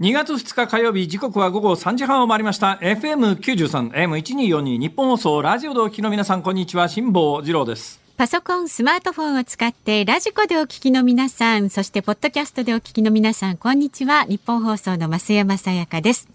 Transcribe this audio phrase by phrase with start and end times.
[0.00, 14.24] 2月2日火曜日時刻は午後3時半を回りました FM93 AM1242 ニッポン放送ラジオでお聞きの皆さんこんにちは辛坊治郎ですパソコン、スマートフォンを使ってラジコでお聞きの皆さん、そしてポッドキャストでお聞きの皆さん、こんにちは。
[14.24, 16.28] ニッポン放送の増山さやかです。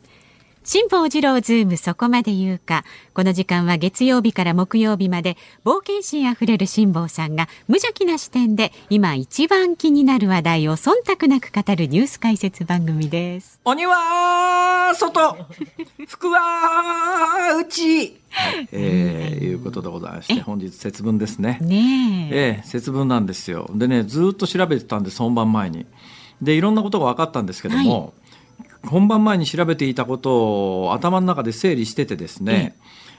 [0.67, 2.85] 辛坊治郎ズームそこまで言うか。
[3.13, 13.59] この時間は月曜日から木曜日まで冒険心あふれる辛坊さんが無邪気な視点で今一番気になる話題を忖度なく語るニュース解説番組です。
[13.63, 15.37] 鬼は外
[16.07, 18.17] 服は内
[18.73, 22.35] えー、いうことでございまして本日節分ですねねえ。
[22.35, 25.85] ええ節分なんですよでねずっと調べてたんです本番前に
[26.41, 28.13] でいろんなことが分かったんですけども、
[28.85, 32.75] 本番前に調べていたことを頭の中で整理しててですね、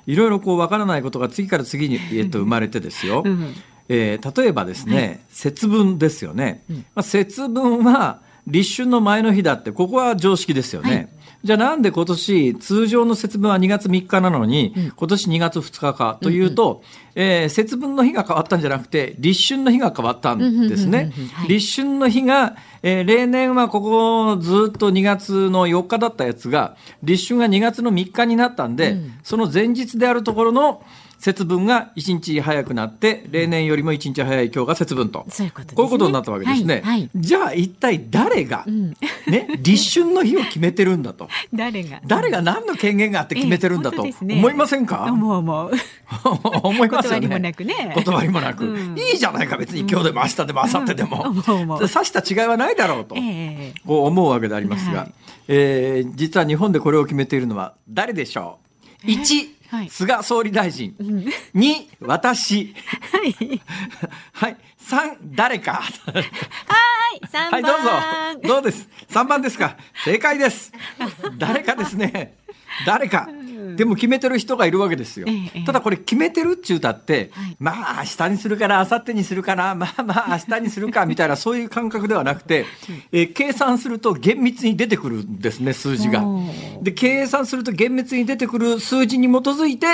[0.07, 3.55] いろいろこう分からないことが次から次に、えっと、生まれてですよ、うん
[3.89, 11.09] えー例えばですね、節分ですよね、まあ、節分は立春の前の日だってここは常識ですよね、はい
[11.47, 16.83] じゃあなんで今年通常の節分は2月3日なのに、今年2月2日かというと、
[17.15, 21.13] えー節分の日が変わったんじゃなくて立春の日が変わったんですね。
[21.49, 30.83] 立春の日が、えー例年はここずっと2月の4日だったやつが立春が2月の3日になったんで、その前日であるところの
[31.19, 35.25] 節分が1日早くなって例年よりも1日早い今日が節分と。
[35.29, 35.77] そういうことですね。
[35.77, 36.83] こういうことになったわけですね。
[36.85, 37.11] はいはい。
[37.17, 38.65] じゃあ一体誰が、
[39.27, 41.29] ね、立春の日を決めてるんだと。
[41.53, 42.01] 誰が？
[42.07, 44.05] 誰が何の権限があって決めてるんだと。
[44.05, 44.15] ね。
[44.37, 45.71] 思いませんか、思う思う。
[46.63, 47.21] 思いますよね。
[47.21, 47.93] 断りもなくね。
[47.95, 48.99] 断りもなく、うん。
[48.99, 49.81] いいじゃないか別に。
[49.81, 51.27] 今日でも明日でも明後日でも。
[51.81, 51.89] うん。
[51.89, 55.13] した違いはないだろうと、ええこう思うわけでありますが、はい。
[55.49, 58.59] えー実は日本でこれを決めているのは誰でしょ
[59.05, 60.95] う ?1、はい菅総理大臣。
[61.55, 62.75] 2、私。
[63.13, 63.61] はい。
[64.33, 64.57] はい。
[64.81, 65.75] 3、誰か。
[65.75, 67.63] はい、三番。
[67.63, 68.55] はい、どうぞ。
[68.55, 69.77] どうです？3番ですか？
[70.05, 70.73] 正解です。
[71.39, 72.37] 誰かですね。
[72.85, 73.29] 誰か。
[73.77, 75.65] でも決めてる人がいるわけですよええ。
[75.65, 82.65] ただこれ決めてるっちゅうたってはい、まあ明日にするかな、明後日にするかな、まあまあ明日にするか みたいなそういう感覚ではなくて、
[83.13, 86.25] えー計算すると厳密に出てくるんですね、数字が。
[86.81, 89.87] で、計算すると厳密に出てくる数字に基づいて、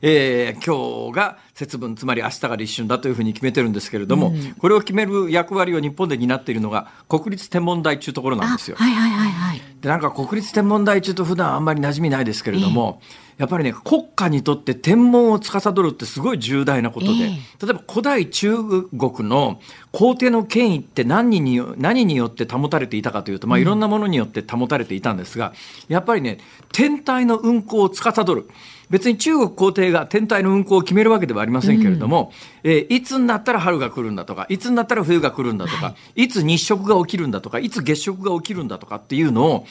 [0.00, 8.76] えー今日が節分、つまり明日が立春だというふうに決めてるんですけれども、これを決める役割を日本で担っているのが国立天文台というところなんですよ。
[8.76, 9.60] はいはいはいはい。
[9.80, 13.00] でなんか国立天文台中と普段あんまり馴染みないですけれども、
[13.38, 17.16] やっぱりね国家にとって天文を司るってすごい重大なことで、え
[17.64, 19.60] 例えば古代中国の
[19.92, 25.52] 皇帝の権威って何によ何によって保たれていたかというと、まあ、いろんなものによって保たれていたんですが、
[25.86, 26.38] やっぱりね
[26.72, 28.48] 天体の運行を司る。
[28.90, 32.32] 別に中国皇帝が天体の運行を決めるわけではありませんけれども、
[32.62, 39.66] えーいつになったら春が来るんだとかいつになったら冬が来るんだとか、い、つ日食が起きるんだとかいつ月食が起きるんだとかっていうのを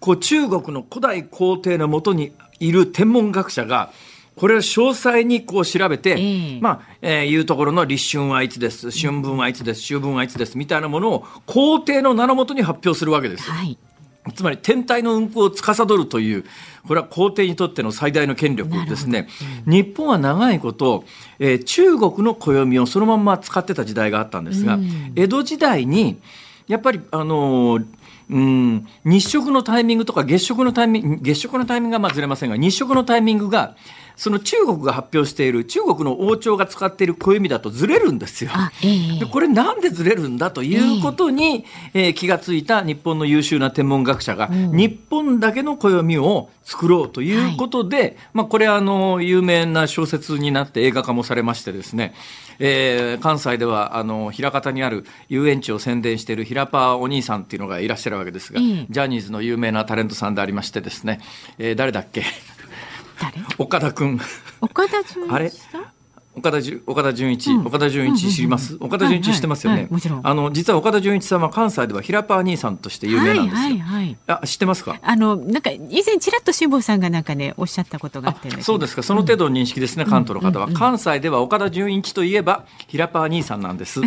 [0.00, 3.92] こう中国の古代皇帝のもとにいる天文学者が
[4.36, 13.50] これを詳細にこう調べて、ええまあ、えーいうところの立春はいつです、春分はいつです、秋分はいつですみたいなものを皇帝の名のもとに発表するわけです。
[13.50, 13.76] はい。
[14.32, 16.44] つまり天体の運行を司るという、
[16.86, 19.28] これは皇帝にとっての最大の権力ですね。
[19.66, 21.04] 日本は長いこと、
[21.38, 24.78] えー中国の暦をそのまんま使ってた時代があったんですが、
[25.16, 26.18] 江戸時代に、
[26.66, 27.86] やっぱり、あのー
[28.30, 33.74] うん、日食のタイミングとか月食のタイミング、月食のタイミングがまあずれませんが、日食のタイミングが、
[34.18, 38.50] その中国が発表している、中国の王朝が使っている暦だとずれるんですよ。
[38.52, 41.64] あ、ええでこれなんでずれるんだということに、
[41.94, 52.12] えー気がついた日本の優秀な天文学者が、日本だけの暦を作ろうということで、まあ、これあの有名な小説になって映画化もされましてですね、
[52.58, 58.86] えー関西ではあの枚方にある遊園地を宣伝している平パーお兄さんっていうのがいらっしゃるわけですが、ええ。
[58.90, 61.20] ジャニーズの有名なタレントさんでありましてですね、
[61.58, 62.24] えー誰だっけ？
[63.20, 63.42] 誰？
[63.58, 64.20] 岡田君。
[64.60, 65.52] 岡田准一あれ？
[66.38, 70.20] 岡田じ岡田准一、岡田准一知ります、岡田准一知ってますよね、もちろん。
[70.22, 74.16] あの実は岡田准一さんは関西では平パー兄さんとして有名なんですよ、はいはいはい。
[74.26, 74.98] あ知ってますか？
[75.02, 79.02] あのなんか以前ちらっと辛坊さんがなんかねおっしゃったことがあって、そうですか。
[79.02, 84.00] その程度の認識ですね、関東の方は、関西では岡田准一といえば平パー兄さんなんです。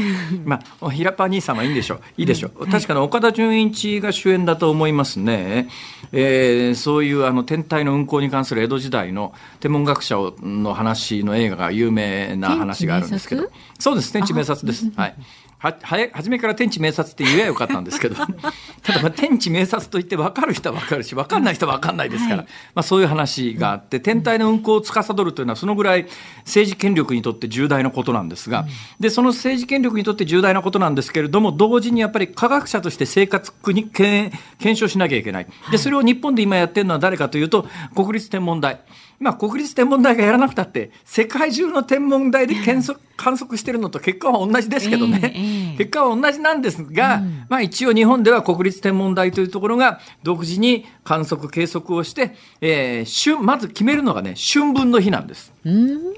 [0.45, 2.01] まあ平パー兄さんはいいんでしょう。
[2.17, 5.69] いいでしょう、確かに岡田准一が主演だと思いますね、
[6.11, 13.49] えーそういうあの天体の運行に関する江戸時代の天文学者の話の映画が有名な話があるんですけど。
[13.79, 14.89] そうです天地明察です。
[14.95, 15.15] はい。
[15.61, 18.15] は初めから天地明察って言えばよかったんですけど。
[18.81, 22.45] ただまあ天地明察といって分かる人は分かるし分かんない人は分かんないですから、はい。
[22.73, 26.07] まあ、そういう話があって天体の運行を司るというのはそのぐらい
[26.39, 28.65] 政治権力にとって重大なことなんですが、
[28.99, 35.47] でその政治権力にとって重大なことなんですけれども同時にやっぱり科学者として生活に検検証しなきゃいけない。
[35.69, 38.81] でそれを日本で今やってるのは誰かというと国立天文台。
[39.21, 45.77] まあ、国立天文台がやらなくたって世界中の天文台で観測観測してるのと結果は同じですけどね、ええええ。
[45.77, 55.53] 結果は同じなんですが、まあ、一応日本では国立天文台というところが独自に観測計測をして、えー春まず決めるのがね春分の日なんです。
[55.63, 56.13] うん。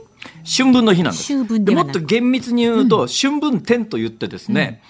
[0.46, 1.64] 春分の日なんです。
[1.66, 4.82] でもっと厳密に言うと、春分天と言ってですね、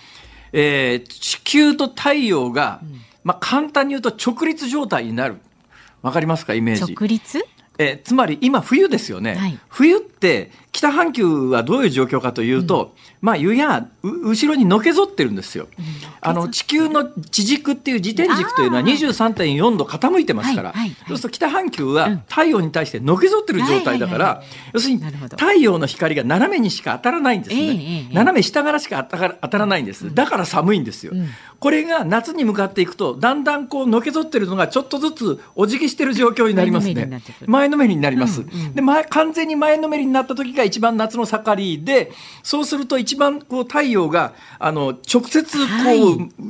[0.51, 2.81] えー地球と太陽が、
[3.23, 5.37] まあ、簡単に言うと直立状態になる。
[6.03, 6.93] わかりますかイメージ。
[6.93, 7.43] 直立？
[7.77, 9.59] えーつまり今冬ですよね、はい。
[9.69, 10.12] 冬って
[10.71, 15.67] 北半球はどういう状況かというと、まあ湯やう後ろにのけぞってるんですよ、
[16.19, 20.95] あの地球の地軸っていう自転軸というのはあー23.4度傾いてますから、はいはいはい。
[21.09, 31.13] そうすると北半球は太陽に対してのけぞってる状態だから、はいはい要するに太陽の光が斜めにしか当たらないんですね、斜め下からしか当たら当たらないんですだから寒いんですよ、
[31.59, 37.21] これが夏に向かっていくとだんだんこうのけぞってるのがちょっとずつお辞儀してる状況になりますね。
[37.45, 38.75] 前のめりになります、うんうん。
[38.75, 42.11] で前完全に前のめりになった時が一番夏の盛りで
[42.43, 46.03] そうすると一番こう太陽があの直接こう、はい。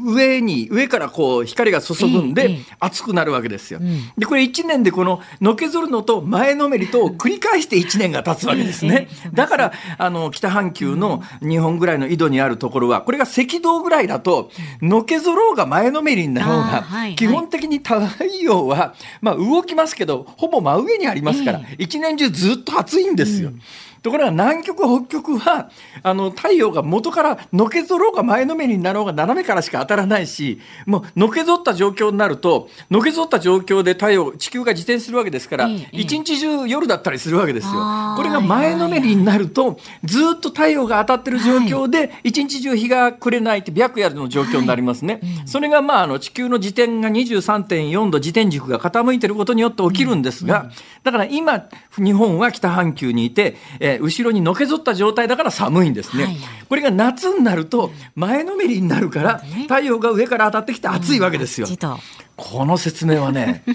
[0.06, 4.12] 上に上からこう光が注ぐんで、熱くなるわけですよ、ん。
[4.18, 14.52] でこれ1年でこののけぞるのと前のめりとを繰り返して1年が経つわけですね、だからあの北半球の日本ぐらいの緯度にあるところはこれが赤道ぐらいだと
[14.82, 17.96] のけぞろうが前のめりになろうが、基本的に太
[18.42, 21.76] 陽は、まあ、動きますけどほぼ真上にありますから、え。
[21.78, 23.52] 一年中ずっと暑いんですよ。
[23.54, 23.93] Mm-hmm.
[24.04, 25.70] ところが南極北極は
[26.04, 37.72] あの太陽が元からのけぞろうが前のめりになろうが斜めからしか当たらないしもうのけぞった状況になるとのけぞった状況で太陽地球が自転するわけですから、一日中夜だったりするわけですよ。
[38.18, 45.22] これが前のめりになるとずっと太陽が当たってる状況で一日中日が暮れないって白夜の状況になりますね。
[45.46, 50.72] それがまああの地球の自転が23.4度自転軸が傾いてることによって起きるんですが、
[51.04, 56.26] だから今日本は北半球にいて、えー後ろにのけぞった状態だから寒いんですね。
[56.26, 56.66] はいはい。
[56.68, 61.68] これが夏になると前のめりになるから太陽が上から当たってきて暑いわけですよ。
[61.68, 61.98] じと。
[62.36, 63.64] この説明はね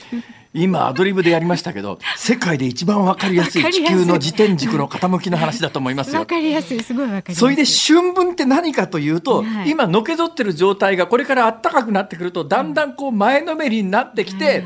[0.54, 6.20] 今アドリブでやりましたけど世界で一番わかりやすい地球の自転軸の傾きの話だと思いますよ。
[6.20, 6.26] わ。
[6.26, 6.82] かりやすい。
[6.82, 7.34] すごいわかりやすい。
[7.36, 9.70] それで春分って何かというと、はい。
[9.70, 14.64] 今のけぞってる状態がこれから暖かくなってくるとだんだんこう前のめりになってきて、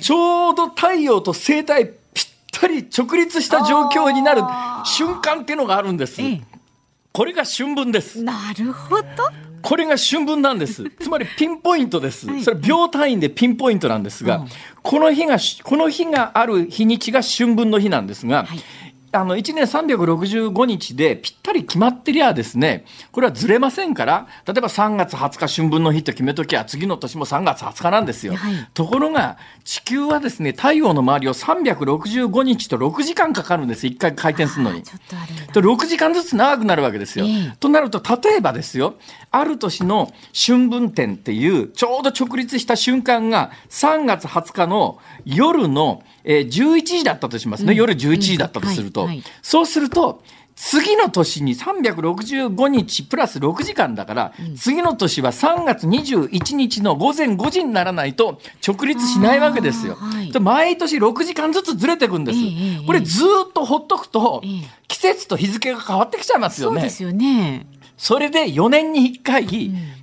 [0.00, 1.92] ちょうど太陽と生態ぴ
[2.56, 4.42] ったり直立した状況になる
[4.84, 6.20] 瞬間っていうのがあるんです。
[6.20, 6.40] え
[7.12, 8.22] これが春分ですえ。
[8.22, 9.06] なるほど
[9.62, 10.84] これが春分なんです。
[11.00, 12.42] つまりピンポイントですはい。
[12.42, 14.48] それ秒単位でピンポイントなんですが、うん
[14.82, 18.58] この日が、この日がある日にちが春分の日なんですが、はい
[19.12, 28.34] あの、1年365日でぴったり決まってりゃですね、これはずれませんから、例えば3月20日春分の日と決めときゃ、次の年も3月20日なんですよ。
[28.36, 33.86] はいところが、地球はですね、太陽の周りを365日と6時間かかるんです。
[33.86, 34.82] 1回回転するのに。
[34.82, 37.26] ちょっとあるんだと6時間ずつ長くなるわけですよ。
[37.26, 38.94] ええとなると例えばですよ
[39.32, 49.06] ある年の春分点っていうちょうど直立した瞬間が3月20日の夜の、えー11時だったとしますね、夜11時だったとすると、うん。
[49.06, 49.16] はい。
[49.18, 49.26] はい。
[49.42, 50.22] そうすると
[50.56, 59.94] 次の年に365日プラス6時間だから、次の年は3月21日の午前5時にならないと直立しないわけですよ。
[59.94, 60.30] はい。
[60.30, 62.38] で毎年6時間ずつずれていくんです。
[62.38, 62.86] ええええ。
[62.86, 64.50] これずーっとほっとくと、ええ。
[64.86, 66.80] 季節と日付が変わってきちゃいますよね。
[66.80, 67.66] そうですよね
[68.00, 69.46] それで4年に1回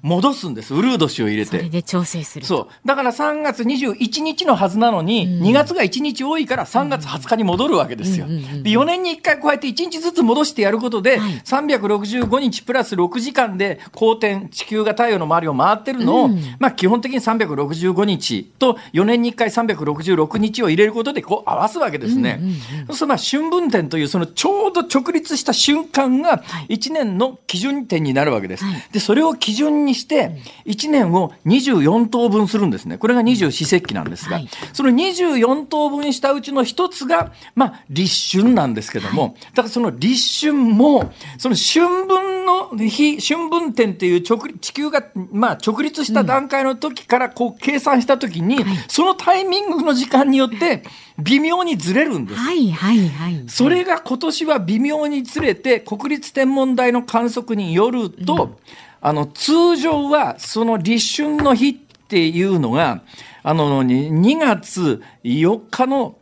[0.03, 1.57] 戻すんです、ウルード氏を入れて。
[1.57, 2.87] それで調整するそう。
[2.87, 8.27] だから3月21日のはずなのに、2月が1日多いから3月20日に戻るわけですよ。
[8.27, 11.41] で4年に1回こうやって1日ずつ戻してやることで、はい。
[11.43, 22.39] 365日プラス6時間で公転、地球が太陽の周りを回ってるのを、まあ基本的に365日と4年に1回366日を入れることでこう合わすわけですね。
[22.85, 28.65] そうするとまあ春分点というそのちょうど直立した瞬間が1年の基準点になるわけです。
[28.91, 32.97] で、それを基準にして1年を24等分するんですね。
[32.97, 34.49] これが二十四節気なんですが、はい。
[34.73, 50.83] その24等分したうちの一つが、まあ、立春なんですけども、だからその立春も、その春分の日、春分点っていう直地球が、まあ、直立した段階の時からこう計算した時に、そのタイミングの時間によって
[51.19, 52.39] 微妙にずれるんです。
[52.39, 53.43] はいはいはい。
[53.47, 58.57] それが今年は微妙にずれて、国立天文台の観測によると、
[59.01, 63.01] あの、通常はその立春の日っていうのが、
[63.43, 66.17] あの、に2月4日の、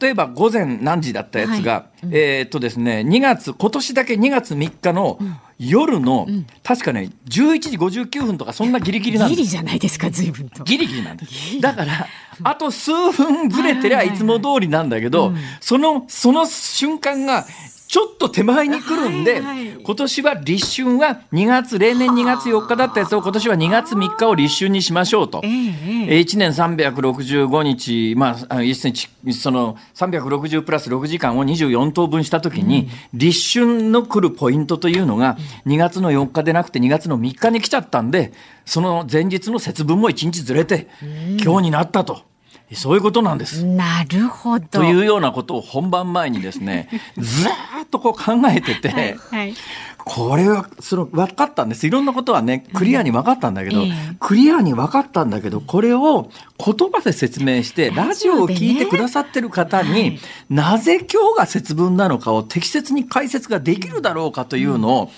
[0.00, 5.18] 例えば午前何時だったやつが、えーっとですね、2月、今年だけ2月3日の
[5.58, 6.26] 夜の、
[6.62, 9.36] 確かね、11時59分とかそんなギリギリなんです。
[9.36, 10.64] ギリじゃないですか随分と。
[10.64, 11.60] ギリギリなんです。
[11.60, 12.06] だから、
[12.44, 17.46] あと数分ずれてりゃいつも通りなんだけど、その、その瞬間が、
[17.88, 19.66] ちょっと手前に来るんで、はいはい。
[19.82, 25.40] 今年は立春は2月、例年2月4日だったやつを今年は2月3日を立春にしましょうと。
[25.44, 26.16] ええええ。
[26.16, 38.32] えー1年365日、まあ、あ一日、その360プラス6時間を24等分したときに、立春の来るポイントというのが、2月の4日でなくて2月の3日に来ちゃったんで、
[38.64, 40.88] その前日の節分も1日ずれて、
[41.42, 42.22] 今日になったと。
[42.74, 43.64] そういうことなんです。
[43.64, 44.66] なるほど。
[44.66, 47.50] というようなことを本番前にですね、 ずー
[47.84, 49.54] っとこう考えてて、はいはい。
[50.08, 51.84] これは、その、分かったんです。
[51.84, 54.16] いろんなことはね、クリアに分かったんだけど、ええ。
[54.20, 56.30] クリアに分かったんだけど、これを
[56.64, 60.20] 言葉で説明して、ラジオを聞いてくださってる方に、はい。
[60.48, 65.10] なぜ今日が節分なのかを適切に解説ができるだろうかというのを、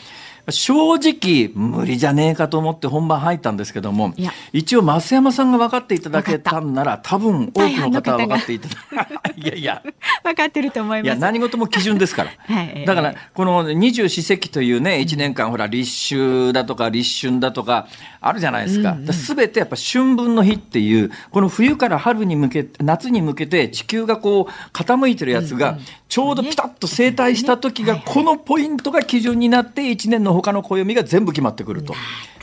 [0.50, 4.14] 正直無理じゃねえかと思って本番入ったんですけども
[4.52, 9.82] 一応増山さんが分かっていただけたんなら多分多くの方は分かっていただ いやいや。
[10.28, 11.06] 分かってると思います。
[11.06, 12.84] いや何事も基準ですから、 はい。
[12.84, 17.88] だからこの二十四節気というね1年間ほら立秋だとか立春だとか
[18.20, 25.78] あるじゃないですか,、すべてやっぱ春分の日っていうこの冬から春に向けて夏に向けて地球がこう傾いてるやつが
[26.08, 31.92] ちょうどピタッと整体した時がこのポイントが基準になって1年の他の暦が全部決まってくると。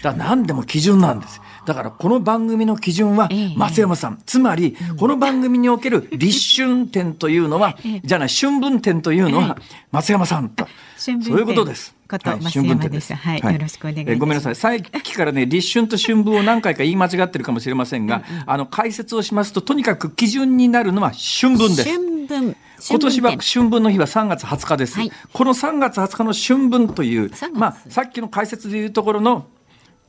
[0.01, 1.41] だから何でも基準なんです。
[1.65, 3.53] だからこの番組の基準はええ。
[3.57, 9.57] 松山さん、つまりこの番組における立春点というのは、 じゃない春分点というのは
[9.91, 10.67] 松山さんと、
[10.97, 11.95] そういうことです。
[12.07, 13.15] ことはい春分点です。
[13.15, 13.39] はい。
[13.39, 14.13] よろしくお願いします。
[14.13, 14.55] えごめんなさい。
[14.55, 21.89] さっきからね、立春と春分を何回か言い間違ってるかもしれませんが、あの、解説をしますと、とにかく基準になるのは春分です。
[21.89, 22.55] 春分
[22.89, 24.99] 今年は春分の日は3月20日です。
[24.99, 29.47] はいこの3月20日の春分という3月、まあ、さっきの解説でいうところの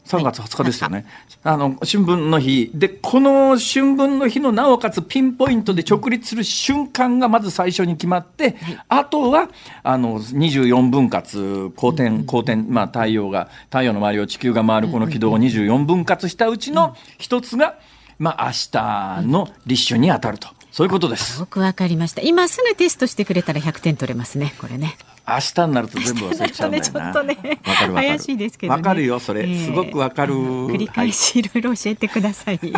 [0.07, 1.05] 3月20日ですよね。
[1.43, 2.71] あの、春分の日。
[2.73, 8.57] で、この春分の日のなおかつピンポイントで直立する瞬間がまず最初に決まって、
[8.89, 9.49] あとは、
[9.83, 17.77] あの、24分割、公転、公転、まあ、太陽が、太陽の周りを地球が回るこの軌道を24分割したうちの一つが、
[18.21, 20.56] まあ、明日の立春に当たると。
[20.77, 21.41] そういうことです。
[21.41, 22.21] よくわかりました。
[22.21, 24.99] 今すぐテストしてくれたら100点取れますねこれね。
[25.27, 26.91] 明日になると全部忘れちゃうんだよな。
[26.91, 27.61] ちょっとね。
[27.67, 28.77] わかる怪しいですけどね。
[28.77, 29.49] わかるよ、それ。
[29.49, 29.65] ええ。
[29.65, 30.35] すごくわかる。
[30.35, 32.73] 繰り返しいろいろ教えてください、は い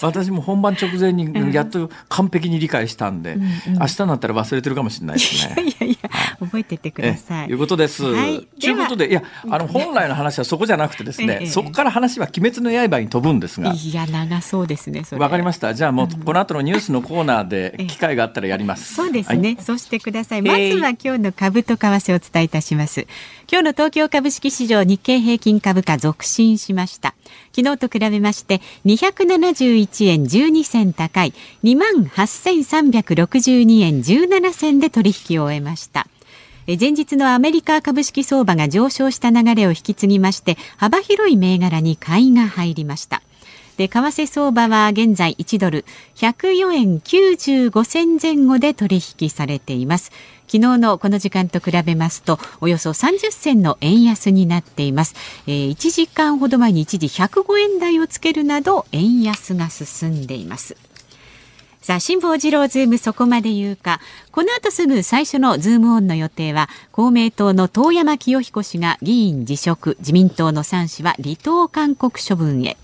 [0.00, 5.62] 私も本番直前にやっと完璧に理解したんで、明日になったら忘れてるかもしれないですね。
[5.62, 6.10] いやいや
[6.40, 8.02] 覚えててくださいえいうことです。
[8.02, 15.74] と、はいいうことで、いや、あの、本来の話はそこじゃなくてですね、ええそこから話は鬼滅の刃に飛ぶんですが、いや長そうですねわかりました。
[15.74, 18.94] じゃあもう、この後のニュースのコーナーで機会があったらやります。
[18.94, 20.42] そうですね、そうしてください。
[20.42, 23.06] まえいずは今日の株と為替をお伝えいたします。
[23.50, 27.14] 今日の東京株式市場日経平均株価続伸しました。
[27.54, 36.06] 昨日と比べまして271円12銭高い28,362円17銭で取引を終えました。
[36.66, 43.22] 前日のアメリカ株式相場が上昇した流れを引き継ぎまして幅広い銘柄に買いが入りました。
[43.76, 50.12] で為替相場は現在1ドル104円95銭前後で取引されています。
[50.46, 55.14] 昨日のこの時間と比べますとおよそ30銭の円安になっています、
[55.46, 60.76] えー1時間ほど前に一時105円台をつけるなど円安が進んでいます。
[61.84, 64.00] さあ、辛坊治郎ズームそこまで言うか。
[64.32, 72.78] この後すぐ最初のズームオンの予定は、公明党の遠山清彦氏が議員辞職、自民党の3氏は離党勧告処分へ。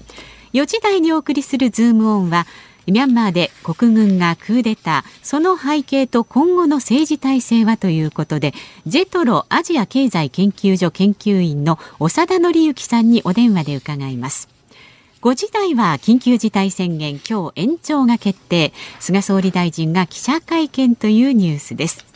[0.52, 2.46] 4時台にお送りするズームオンは、
[2.86, 8.52] ミャンマーで国軍がクーデター、その背景と今後の政治体制はということで、
[8.86, 14.59] ジェトロアジア経済研究所研究員の長田紀之さんにお電話で伺います。
[15.22, 18.72] 5時台は緊急事態宣言今日延長が決定。
[19.00, 22.09] 菅総理大臣が記者会見というニュースです。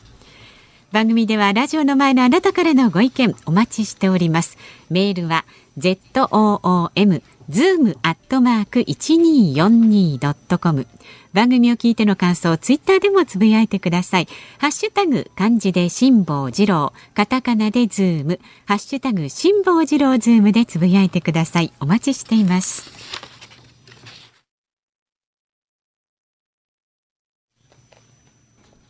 [0.94, 4.56] 番組ではラジオの前のあなたからのご意見お待ちしております
[4.90, 5.44] メールは
[5.76, 7.20] ZOOM
[7.50, 10.86] zoom アットマーク 1242.com
[11.32, 14.28] 番組を聞いての感想、ツイッターでもつぶやいてください。
[14.58, 21.72] ハッシュタグ、漢字で辛坊治郎、カタカナでズーム、ハッシュタグ、辛坊治郎ズームでつぶやいてください。
[21.80, 23.23] お待ちしています。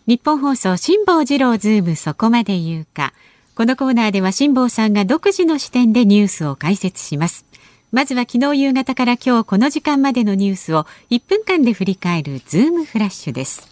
[0.07, 3.15] 日本放送辛坊治郎ズームそこまで言うか。
[3.55, 7.47] このコーナーでは辛坊さんが独自の視点でニュースを解説します。
[7.91, 13.67] まずは昨日夕方から今日この時間までのニュースを1分間で振り返るズームフラッシュです。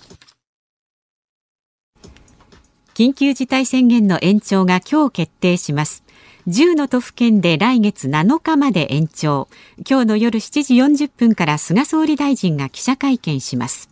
[2.95, 6.03] 緊急事態宣言の延長が今日決定します。
[6.49, 9.49] 10の都府県で来月7日まで延長。
[9.87, 13.91] 今日の夜7時40分から菅総理大臣が記者会見します。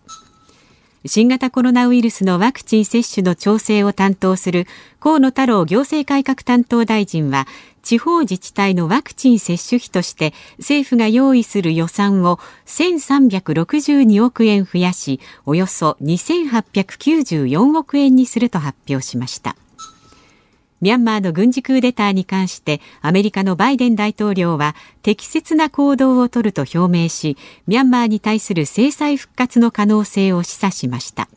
[1.07, 4.67] 新型コロナウイルスのワクチン接種の調整を担当する
[5.01, 7.47] 河野太郎行政改革担当大臣は
[7.83, 19.57] 地方自治体のワクチン接種費として政府が用意する予算を1362億円増やしおよそ2894億円にすると発表しました。
[20.81, 31.29] ミャンマーの軍事クーデターに関してアメリカのバイデン大統領は適切な行動を取ると表明しミャンマーに対する制裁復活の可能性を示唆しました。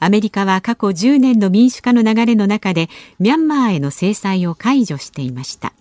[0.00, 5.72] アメリカは過去10年の民主化の流れの中でミャンマーへの制裁を解除していました。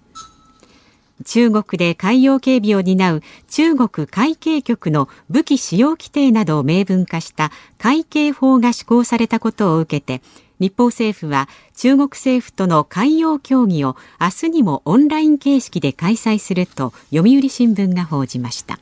[1.26, 10.22] 中国で海洋警備を担う中国海警局の武器使用規定などを明文化した海警法が施行されたことを受けて
[10.60, 18.80] 日本政府は中国政府との海洋協議を明日にもオンライン形式で開催すると読売新聞が報じました。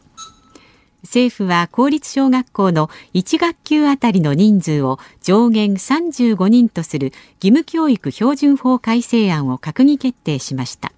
[1.03, 7.11] 政府は公立小学校の1学級あたりの人数を上限35人とする
[7.43, 10.91] 義務教育標準法改正案を閣議決定しました。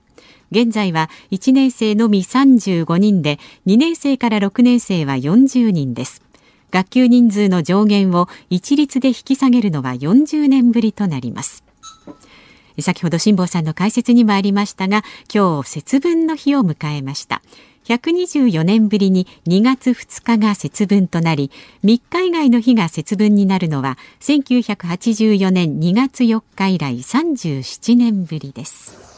[0.49, 6.21] 現在は1年生のみ35人で2年生から6年生は40人です。
[6.71, 11.63] 学級人数の上限を一律で引き下げるのは40年ぶりとなります。
[12.79, 17.41] 先ほど辛坊さんの解説にもありましたが今日節分の日を迎えました。
[17.85, 21.51] 124年ぶりに2月2日が節分となり
[21.85, 29.16] 3日以外の日が節分になるのは1984年2月4日以来37年ぶりです。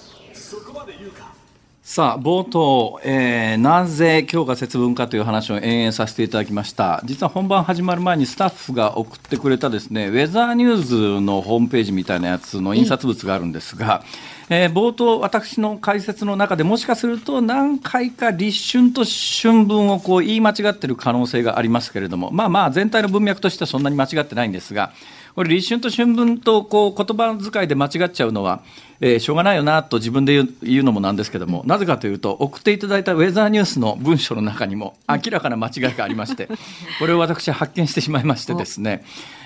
[1.99, 7.01] さあ冒頭、えー、なぜ今日が節分かという話を延々させていただきました。
[7.03, 14.01] 実は本番始まる前にスタッフが送ってくれたですねウェザーニューズのホームページみたいなやつの印刷物があるんですが、
[14.49, 24.93] えー、冒頭私の解説の中でもしかすると何回か立春と春分をこう言い間違っている可能性がありますけれどもまあまあ全体の文脈としてはそんなに間違ってないんですが
[25.35, 28.61] これ立春と春分とこう言葉遣いで間違っちゃうのは
[29.01, 36.49] えー、しょうがないよなと自分で言うのもなんですけども、 なぜかというと、送っていただいたウェザーニュースの文章の中にも明らかな間違いがありまして、
[36.99, 39.03] これを私発見してしまいましてですね、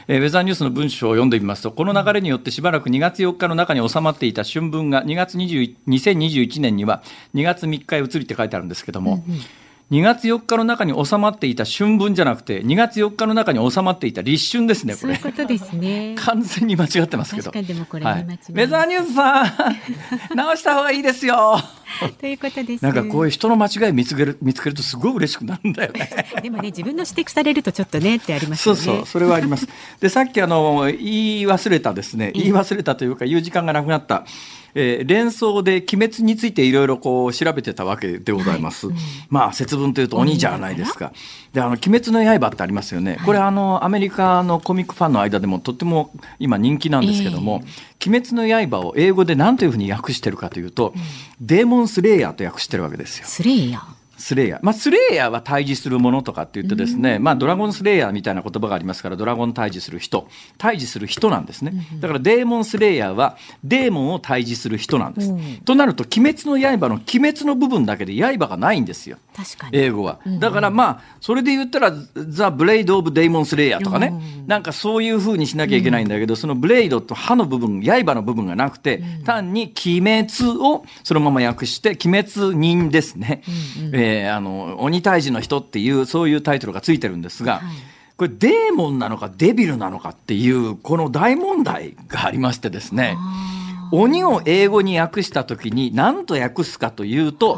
[0.08, 7.04] えー、ウェザーニュースの文章を読んでみますと、この流れによってしばらく2月4日の中に収まっていた春分が2月20 2021年には
[7.36, 9.42] 2月3日へ移りって書いてあるんですけども、うんうん
[9.92, 15.16] 2月4日の中に収まっていた春分じゃなくて、2月4日の中に収まっていた立春ですね、これ。
[15.16, 16.16] そういうことですね。
[16.18, 17.52] 完全に間違ってますけど。
[17.52, 19.48] 確かにでもこれ、はい、ウェザーニュースさん、
[20.36, 21.60] 直した方がいいですよ。
[22.20, 22.84] ということです。
[22.84, 26.10] なんかこういう人の間違い見つける見つけるとすごい嬉しくなるんだよね。
[26.42, 28.82] でもね自分の指摘されるとちょっとねってありますよね。
[28.82, 29.68] そうそうそれはあります。
[30.00, 30.96] でさっきあの言
[31.42, 34.26] い忘れたですね言い忘れたというか言う時間がなくなった。
[34.76, 38.88] えー、連想で鬼滅についていろいろこう調べてたわけでございます。
[38.88, 41.12] はいうん、まあ節分というと鬼じゃないですか。
[41.54, 43.20] であの鬼滅の刃ってありますよね。
[43.26, 51.02] これあのアメリカのコミックファンの間でもとっても今人気なんですけども、えー、鬼滅の刃を英語で何というふうに訳してるかというと、うん、
[51.46, 53.26] デーモンスレイヤーと訳してるわけですよ。
[53.28, 54.60] スレイヤースレイヤー。
[54.64, 61.74] まあ、スレイヤーは対峙するものとかって言ってですね、まあ、ドラゴンスレイヤーみたいな言葉がありますから、ドラゴン対峙する人、対峙する人なんですね。
[62.00, 65.34] だからデーモンスレイヤーはデーモンを対峙する人なんです。
[65.66, 69.18] となると、鬼滅の刃の鬼滅の部分だけで刃がないんですよ。
[69.36, 69.78] 確かに。
[69.78, 70.20] 英語は。
[70.40, 74.14] だからまあ、それで言ったら、ザ・ブレイド・オブ・デーモンスレイヤーとかね、
[74.48, 80.28] なんかそういう風にしなきゃいけないんだけど、そのブレイドと刃の部分、刃の部分がなくて、単に鬼滅
[80.66, 83.42] をそのまま訳して、鬼滅人ですね。
[83.92, 87.64] えー、あの、鬼退治の人っていう、そういうタイトルがついてるんですが、はい。
[88.16, 93.18] これデーモンなのかデビルなのかっていうこの大問題がありましてですね
[93.92, 97.58] 鬼を英語に訳した時に何と訳すかというと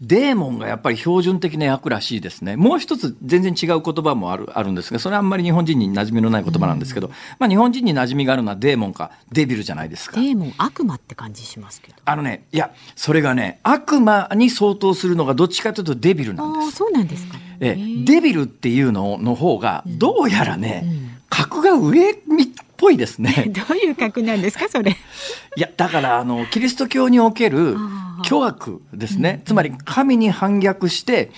[0.00, 2.56] デーモンがやっぱり標準的な役らしいですね。
[2.56, 10.18] もう一つ全然違う言葉もあるあるんですが、それはあんまり日本人に馴染みのない言葉なんですけど、うん、まあ日本人に馴染みがあるのはデーモンかデビルじゃないですか。
[10.18, 11.98] デーモン悪魔って感じしますけど。
[12.04, 16.68] あのね、いや、それがね、悪魔に相当するのがどっちかというとデビルなんです。
[16.68, 17.36] あそうなんですか。
[17.60, 22.14] えデビルっていうのの方が、どうやらね、うんうん、格が上
[22.80, 23.46] ぽいですね。
[23.52, 24.96] どういう格なんですか、それ？
[25.56, 27.76] いや、だから、あの、キリスト教における
[28.24, 29.42] 巨悪ですね。
[29.44, 31.30] つまり、神に反逆して、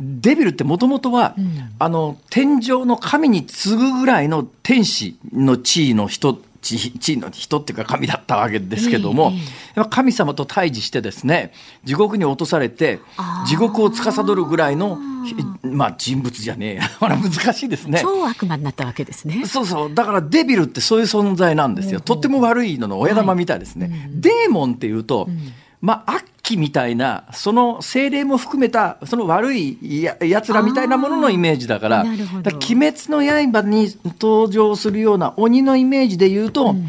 [0.00, 9.32] デビルってもともとは、うん、あの、天上の神に次ぐぐらいの天使の地位の人地位の人っていうか神だったわけですけども、
[9.76, 11.52] えー、神様と対峙してですね
[11.84, 13.00] 地獄に落とされて
[13.46, 14.98] 地獄を司るぐらいの
[15.62, 16.82] まあ人物じゃねえや。
[17.00, 18.00] 難しいですね。
[18.00, 19.44] 超悪魔になったわけですね。
[19.46, 19.94] そうそう。
[19.94, 22.00] だからデビルってそういう存在なんですよ。
[22.00, 32.04] とっても悪いのの親玉みたいですね、はい、デーモンっていうと、うんまあ、悪鬼みたいな、その精霊も含めた、その悪いややつらみたいなもののイメージだから、
[32.42, 36.86] だから鬼滅の刃に登場するような鬼のイメージで言うと、うん、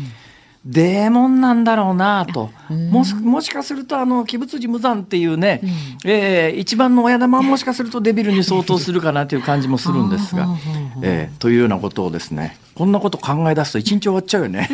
[0.66, 10.48] デーモンなんだろうなと、うん、もしもしかするとあの鬼物寺無惨っていうね、うん、えー、一番の親玉はもしかするとデビルに相当するかなという感じもするんですが、
[11.02, 14.70] えー、というようなことをですねこんなこと考え出すと一日終わっちゃうよね。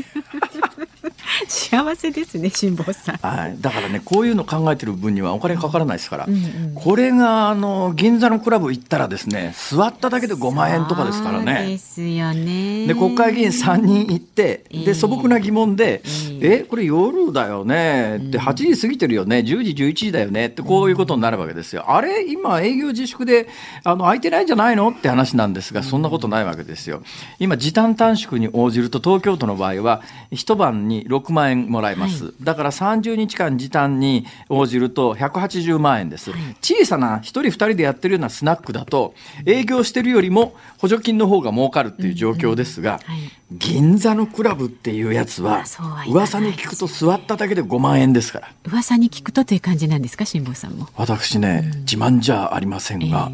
[1.48, 11.68] 幸せですね辛坊さん、はい、だからねこういうの考えてる分にはお金かからないですから、うんうん、これがあの銀座のクラブ行ったらですね座っただけで5万円とかですからね。
[11.68, 12.88] ですよね。
[12.88, 19.38] で国会議員3人行ってで素朴な疑問で「えー、えこれ夜だよね」って8時過ぎてるよね。
[19.40, 20.48] 10時11時だよね。
[20.48, 21.86] ってこういうことになるわけですよ。
[21.88, 23.48] あれ今営業自粛で
[23.84, 27.02] あの空いてないんじゃないのって話なんですがそんなことないわけですよ。
[27.40, 39.14] 今時短短縮に応じると東京都の場合は一晩に6万円もらえます、はい、だから30日間時短に応じると180万円です、はい、小さな1人2人でやってるようなスナックだと
[39.46, 43.14] 営業してるよりも補助金の方が儲かるっていう状況ですが、うん。
[43.14, 45.64] うんはい、銀座のクラブっていうやつは
[46.10, 48.52] 噂に聞くと座っただけで5万円ですから。
[48.66, 50.88] 噂に聞くとという感じなんですか辛坊さんも？
[50.96, 53.32] 私ね、うん、自慢じゃありませんが、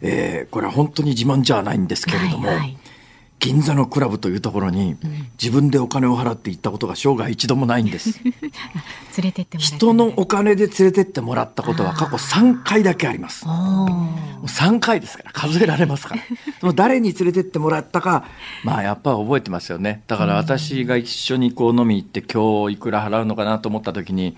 [0.00, 2.76] えー、えー、これは本当に自慢じゃないんですけれども、はいはい
[3.40, 4.96] 銀座のクラブというところに
[5.40, 8.20] 自分でお金を払って行ったことが生涯一度もないんです。
[8.24, 8.32] 連
[9.22, 13.44] れてって人のお金で連れてってもらったことは過去3回だけあります。
[13.46, 16.22] 3回ですから数えられますから。
[16.60, 18.24] その誰に連れてってもらったか
[18.64, 20.02] まあやっぱ覚えてますよね。
[20.06, 24.34] だから私が一緒にこう飲み行って今日いくら払うのかなと思った時に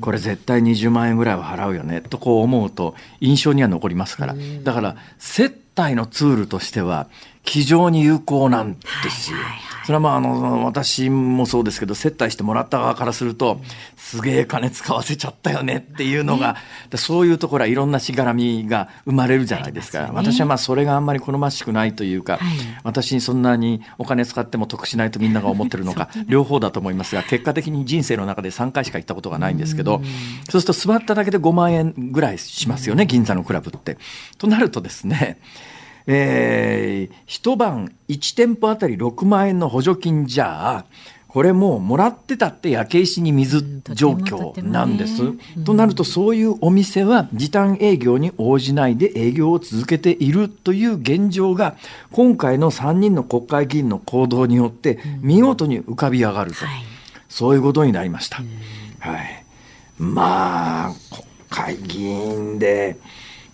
[0.00, 4.36] これ絶対20万円ぐらいは払うよねとこう思うと印象には残りますから。
[4.62, 7.08] だから接待のツールとしては
[7.44, 9.38] 非常に有効なんですよ。
[9.84, 13.60] それはまああの私もそうですけど接待してもらった側からすると
[13.96, 16.56] すげえ金使わせちゃったよねっていうのが、
[16.96, 22.38] そういうところはいろんなしがらみが生まれるじゃないですか、私はまあそれがあんまり好ましくないというか、
[22.82, 30.00] 私にそんなにお金使っても得しないとみんなが思ってるのか 両方だと思いますが結果的に人生の中で3回しか行ったことがないんですけど
[30.48, 33.98] そうすると座っただけで5万円ぐらいしますよね銀座のクラブって。
[34.38, 35.38] となるとですね
[36.06, 40.84] えー、一晩1店舗あたり6万円の補助金じゃあ、
[41.34, 45.24] これもうもらってたって焼け石に水状況なんです。
[45.24, 51.74] うん、となるとそういうお店は時短営業に応じないで営業を続けているという現状が
[52.12, 56.58] 今回の3人の国会議員の行動によって見事に浮かび上がると、
[57.28, 58.38] そういうことになりました。
[58.38, 59.44] うん、はい、
[59.98, 62.96] まあ国会議員で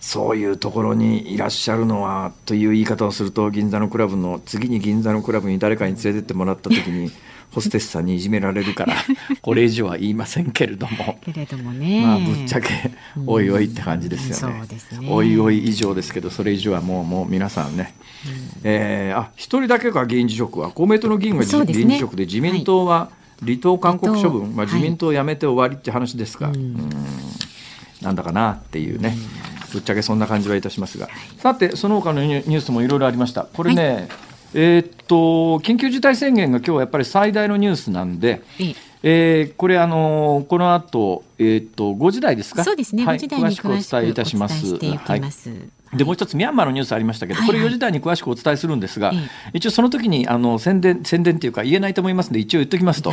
[0.01, 7.11] そういうところにいらっしゃるのはという言い方をすると銀座のクラブの次に銀座のクラブに誰かに連れてってもらった時に
[7.51, 8.95] ホステスさんにいじめられるから
[9.41, 11.19] これ以上は言いませんけれども。
[11.23, 12.01] けれどもね。
[12.01, 12.91] まあぶっちゃけ
[13.27, 14.63] おいおいって感じですよね。
[14.95, 15.07] うん、ね。
[15.11, 17.93] おいおい以上ですけどそれ以上はもうもう皆さんね、
[18.25, 20.71] うん、えー、あ一人だけか議員辞職は。
[20.71, 23.11] 公明党の議員が、ね、議員辞職で自民党は
[23.45, 26.89] 離党勧告処分、まあ、自民党を辞めて終わりって話ですが、はい、うん。
[28.01, 29.15] なんだかなっていうね。
[29.45, 31.07] うんぶっちゃけそんな感じはいたしますが、
[31.37, 33.47] さて、その他のニュースもいろいろありました。
[33.51, 34.07] これね、はい、
[34.53, 35.15] えー、っと、
[35.59, 38.41] 緊急事態宣言が今日はやっぱり最大のニュースなんで、
[39.03, 42.63] えー、これあのこの後えっ、と5時台ですか？
[42.63, 43.05] そうですね。
[43.05, 44.75] はい、5時台に詳しくお伝えいたします。
[44.75, 45.21] はい。
[45.93, 49.11] でもう一つミャンマーのニュースありましたけど、これ4時台に詳しくお伝えするんですが、
[49.53, 53.11] 一応その時にあの宣伝宣伝っていうか言えないと思いますので一応言っておきますと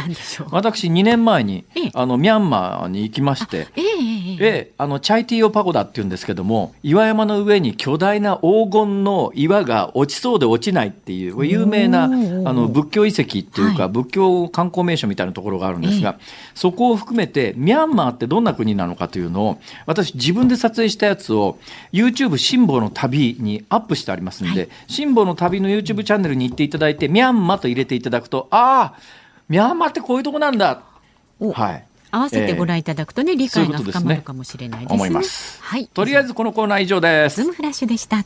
[0.51, 1.65] 私2年前に
[1.95, 3.67] あのミャンマーに行きまして、
[4.41, 16.19] えあのチャイティオパゴダっていうんですけども岩山の上に巨大な黄金の岩が落ちそうで落ちないっていう有名なあの仏教遺跡っていうか、仏教観光名所みたいなところがあるんですが、
[16.55, 21.59] そこを含めてミャンマーってどんな国なのかというのを私自分で撮影したやつを
[21.93, 29.01] YouTube 新辛抱の旅にアップしてありますんで、はい、辛抱の旅の YouTube チャンネルに行っていただいて、ミャンマと入れていただくと、ああ、
[29.49, 30.83] ミャンマってこういうとこなんだ。
[31.41, 31.85] はい。
[32.11, 34.95] 合わせてご覧いただくとね、えー、理解が深まるかもしれないですね。
[34.95, 35.63] 思います。
[35.63, 35.89] はい。
[35.89, 37.37] とりあえずこのコーナー以上です。
[37.37, 38.25] ズームフラッシュでした。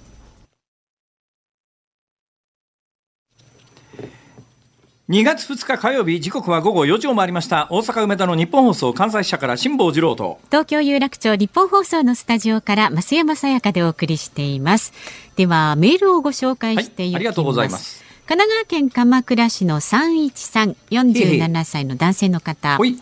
[5.12, 7.68] 2月2日火曜日時刻は午後4時を回りました。
[7.68, 10.40] 大阪梅田の日本放送関西支社から辛坊治郎と。
[10.46, 14.94] 東京有楽町日本放送のスタジオから増山さやかでお送りしています。
[15.36, 18.02] ではメールをご紹介していきます、はい、ありがとうございます。
[18.26, 22.78] 神奈川県鎌倉市の313 47歳の男性の方。
[22.82, 22.94] へへ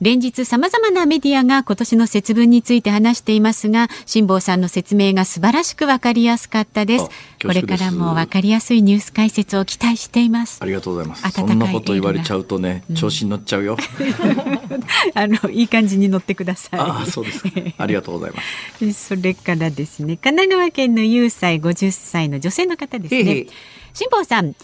[0.00, 7.08] 連日様々なメディアが今年の節分について話していますが辛坊さんの説明が素晴らしくわかりやすかったです。
[7.42, 10.58] これからもわかりやすいニュース解説を期待しています。
[10.60, 11.30] ありがとうございます。
[11.30, 13.76] そんなこと言われちゃうとね、調子に乗っちゃうよ。
[15.14, 16.80] あのいい感じに乗ってください。
[16.80, 17.42] あそうです
[17.78, 18.42] ありがとうございま
[18.92, 18.92] す。
[18.92, 23.46] それからですね神奈川県の有歳50歳の女性の方ですね。
[23.94, 24.54] 辛坊さん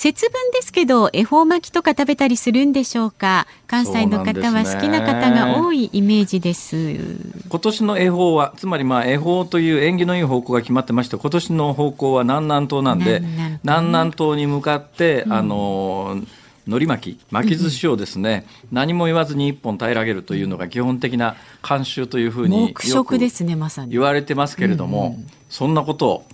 [0.00, 3.46] 節分ですけど恵方巻きとか食べたりするんでしょうか？
[3.66, 7.18] 関西の方は好きな方が多いイメージです。
[7.50, 13.20] 今年の恵方はつまりまあ恵方という縁起のいい方向が決まってまして今年の方向は南南東なんで
[13.62, 16.22] 南南東に向かって、うん、あの
[16.66, 25.18] 海苔巻き巻き寿司をですね、うん、何も言わずに一本平らげるというのが基本的な慣習というふうによく言われてますけれども、
[25.50, 26.24] そんなことを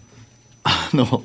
[0.62, 1.24] あの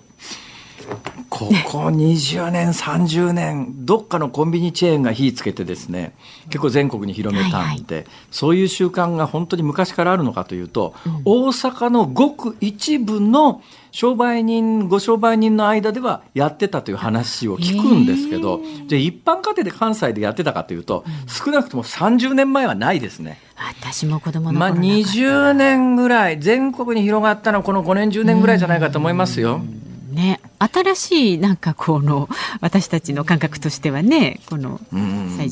[1.31, 6.13] ここ20年、30年、どっかのコンビニチェーンが火つけてですね、
[6.47, 23.39] 結構全国に広めたんで、はいはい、そういう習慣が本当に昔からあるのかというと、うん、大阪のごく一部の商売人、ご商売人の間ではやってたという話を聞くんですけど、じゃ一般家庭で関西でやってたかというと、うん、少なくとも30年前はないですね。
[23.55, 29.61] 私も子供のまあ20年ぐらい、全国に広がったのはこの5年、10年ぐらいじゃないかと思いますよ。
[30.11, 34.79] ね、新しいなんかこの私たちの感覚としてはねこの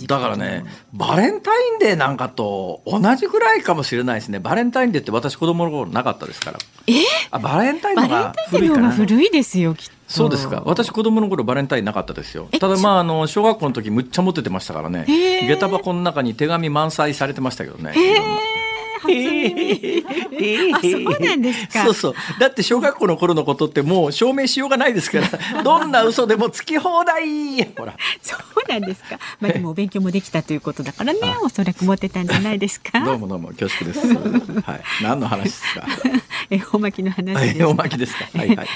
[0.08, 4.39] だからねバレンタインデーなんかと同じぐらいかもしれないですね。
[4.39, 6.60] バレンタインデーって私子供の頃なかったですから。
[6.88, 6.93] え？
[7.32, 8.91] あバレンタインのが古いかな。
[8.91, 9.93] 古いですよきっと。
[10.08, 10.63] そうですか。
[10.65, 12.50] 私子供の頃バレンタインなかったですよ。
[12.60, 15.06] ただまああの小学校の時むっちゃ持っててましたからね。
[15.48, 17.93] 下駄箱の中に手紙満載されてましたけどね
[19.01, 20.05] 初耳。
[20.75, 21.83] あ、そうなんですか。
[21.83, 22.13] そうそう。
[22.39, 25.29] だって小学校の頃のことってもう証明しようがないですから、
[25.63, 27.63] どんな嘘でもつき放題。
[27.77, 27.95] ほら。
[28.21, 29.17] そうなんですか。
[29.39, 32.99] まあでもお勉強もできたということだからね、おそらく持ってたんじゃないですか。
[33.03, 34.07] どうもどうも恐縮です。
[34.62, 34.81] はい。
[35.01, 35.85] 何の話ですか？
[36.51, 37.65] え、豆まきの話です。
[37.65, 38.25] 豆まきですか？
[38.38, 38.67] はいはい。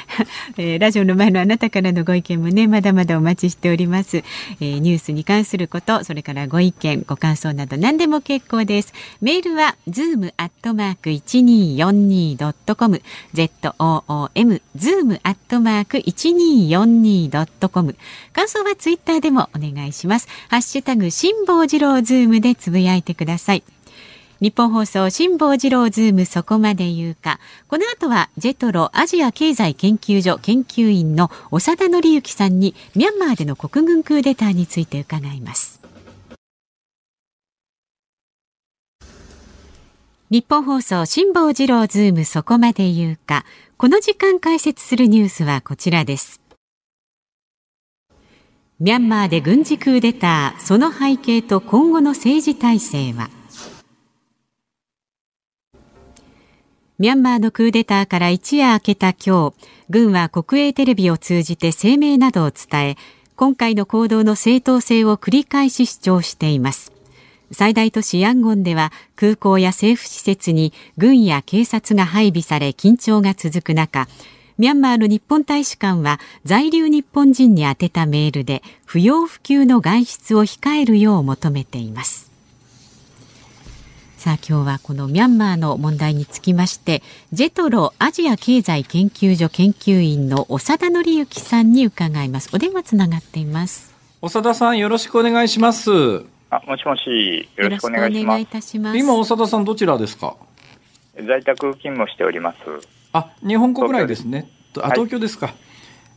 [0.58, 4.18] えー、ラジオの前のあなたからのご意見もね、まだまだお待ちしております。
[4.18, 8.94] えー、ニュースに関すること、それからご意見、ご感想など何でも結構です。
[9.22, 13.02] メールはズームアットマーク一二四二ドットコム
[13.34, 17.96] z o o m ズームアットマーク一二四二ドットコム。
[18.34, 20.28] 感想はツイッターでもお願いします。
[20.50, 23.64] ハッシュタグ辛坊治郎ズームでつぶやいてください。
[24.42, 27.40] 日本放送辛坊治郎ズームそこまで言うか。
[27.70, 35.83] この後はジェトロアジア経済研究所研究員の長田紀之さんにミャンマーでの国軍クーデターについて伺います。
[40.34, 43.46] 日本放送辛坊治郎ズームそこまで言うか。
[43.78, 46.42] この時間解説するニュースはこちらです。
[48.80, 53.30] ミャンマーで軍事クーデターその背景と今後の政治体制は。
[56.98, 59.54] ミャンマーのクーデターから一夜明けた今日
[59.92, 62.98] 軍は国営テレビを通じて声明などを伝え
[63.36, 66.93] 今回の行動の正当性を繰り返し主張しています。
[67.52, 74.08] 最大都市ヤンゴンでは空港や政府施設に軍や警察が配備され緊張が続く中
[74.58, 82.32] ミャンマーの日本大使館は在留日本人に宛てたメールで不要不急の外出を控えるよう求めています。
[84.18, 87.04] さあ今日はこのミャンマーの問題につきまして
[87.34, 92.50] ジェトロアジア経済研究所研究員の長田紀之さんに伺います。
[92.54, 93.94] お電話つながっています。
[94.22, 96.33] 長田さんよろしくお願いします。
[96.56, 98.42] あもしもしよろしくお願いします。
[98.42, 98.98] いたします。
[98.98, 100.36] 今長田さんどちらですか？
[101.16, 102.58] 在宅勤務しております。
[103.12, 104.48] あ日本国内ですね。
[104.80, 105.56] あ東京ですか、はい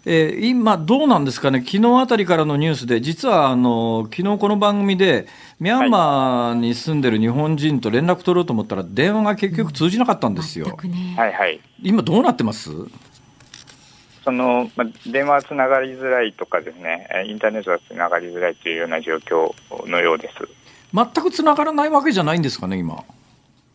[0.08, 5.26] えー、今、どうなんですかね、昨日あたりからのニュースで、実はあの昨日この番組で、
[5.58, 10.66] ミャンマーに住んでる日本人と連絡取ろうと思ったら、電話が結局通じなかったんですよ。
[11.16, 12.70] はいはい、今、どうなってます？
[14.26, 19.54] その、まあ、電話つながりづらいとかですね、インターネットがつながりづらいというような状況
[19.88, 20.34] のようです。
[20.92, 23.04] 全くつながらないわけじゃないんですかね、今。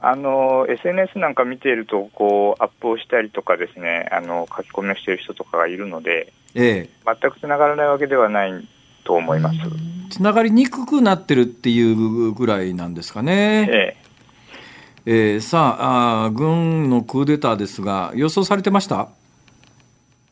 [0.03, 8.67] あの SNS なんか見ているとこうアップをしたりとかですねあの書き込みをしている人とかがいるので、ええ、全くつながらないわけではない
[9.03, 9.59] と思います
[10.09, 13.67] つながりにくくなってるっていうぐらいなんですかね。
[13.69, 13.97] え
[15.05, 19.09] ええー、さああ軍のクーデターですが予想されてました？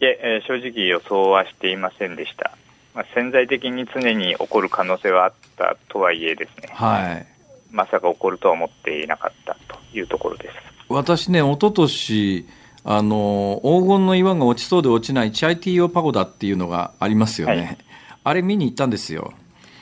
[0.02, 2.58] いええー、正直予想はしていませんでした、
[2.96, 7.26] まあ、潜在的に常に起こる可能性はあったとはいえですね、はい、
[7.72, 10.56] まさか起こるとは思っていなかったというところです
[10.88, 12.48] 私ね、一昨年
[12.84, 17.78] あの黄金の岩が落ちそうで落ちないチャイティーオパゴダっていうのがありますよね、はい、
[18.24, 19.34] あれ見に行ったんですよ。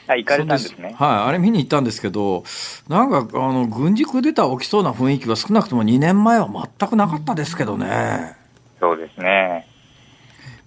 [0.09, 0.95] あ行かれたんですね。
[0.97, 2.43] はい、あれ見に行ったんですけど、
[2.87, 6.49] なんかあの軍事クーデター起きそうな雰囲気は少なくとも2年前は
[6.79, 8.35] 全くなかったですけどね。
[8.79, 9.67] そうですね。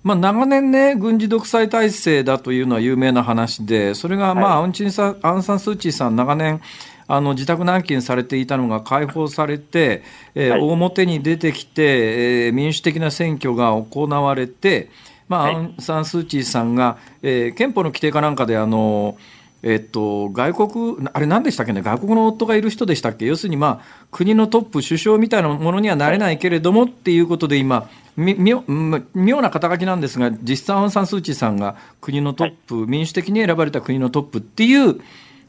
[0.02, 6.60] まあ、長年ね、軍事独裁体制だというのは有名な話で、それが、まあ、はい、アンチンさアン・サン・スー・チーさん、長年、
[7.06, 14.90] あの自宅軟禁されていたのが解放されて、えー、はい、表に出てきて、えー、民主的な選挙が行われて、
[15.28, 19.16] まあ、はい、アン・サン・スー・チーさんが、えー、憲法の規定かなんかで、あの
[19.62, 35.00] えっと、外国、あれ何でしたっけね、外国の夫がいる人でしたっけ、要するに、まあ、国のトップ、首相みたいなものにはなれないけれどもっていうことで、今、妙な肩書きなんですが、実際、アン・サン・スー・チーさんが国のトップ、はい、民主的に選ばれた国のトップっていう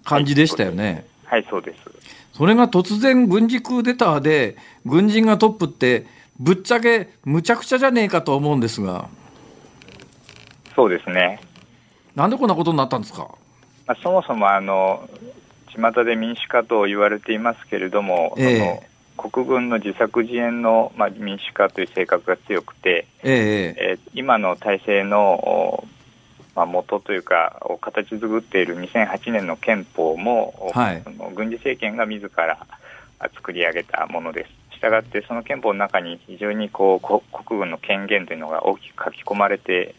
[0.04, 1.06] 感じでしたよね。
[1.26, 1.80] はい、そうです。
[2.34, 6.06] それが突然軍事クーデターで軍人がトップって
[6.40, 9.10] ぶっちゃけむちゃくちゃじゃねえかと思うんですが。
[10.76, 11.42] そうですね。
[12.16, 13.28] なんでこんなことになったんですか？
[13.86, 15.08] まあ、そもそもあの
[15.76, 18.84] 巷で民主化と言われていますけれども、えー、その
[19.18, 23.32] 国軍の自作自演の、まあ、民主化という性格が強くて、えー、
[23.78, 25.86] えー、今の体制の
[26.56, 32.68] まあ、元というか、を形作っている2008年の憲法も、はい、その軍事政権が自ら
[33.34, 34.76] 作り上げたものです。
[34.76, 39.96] したがって、その憲法の中に非常にこう国軍の権限というのが大きく書き込まれて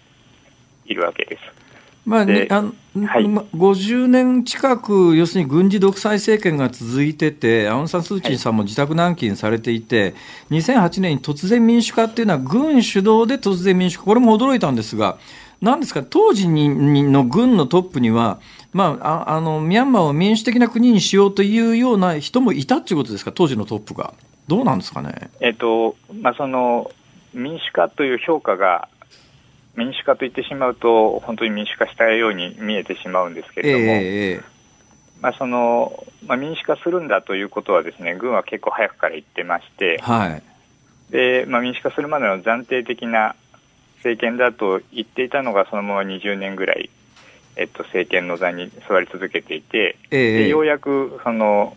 [0.85, 1.62] いるわけです。
[2.05, 2.75] まあ、あの
[3.07, 15.19] はい、50年近く、要するに軍事独裁政権が続いてて、アウン・サン・スー・チーさんも自宅軟禁されていて、はい、2008年に突然民主化っていうのは、軍主導で突然民主化、これも驚いたんですが、
[15.63, 18.41] なんですか、当時にの軍のトップには、
[18.73, 24.13] まあ、ああのミャンマーを民主的な国にしようというような人もいたっていうことですか、当時のトップが。
[24.49, 25.31] どうなんですかね。
[25.41, 26.91] えっとまあ、その
[27.33, 28.89] 民主化という評価が、
[29.77, 34.43] 民主化と言ってしまうと、本当に民主化したように見えてしまうんですけれども、えー、
[35.23, 40.43] まあそのまあ、民主化するんだということは、ですね軍は結構早くから言ってまして、はい。
[41.11, 43.35] でまあ、民主化するまでの暫定的な
[43.97, 46.91] 政権だと言っていたのがそのまま20年ぐらい、
[47.57, 51.77] えっと、政権の座に座り続けていて、えー、でようやくその、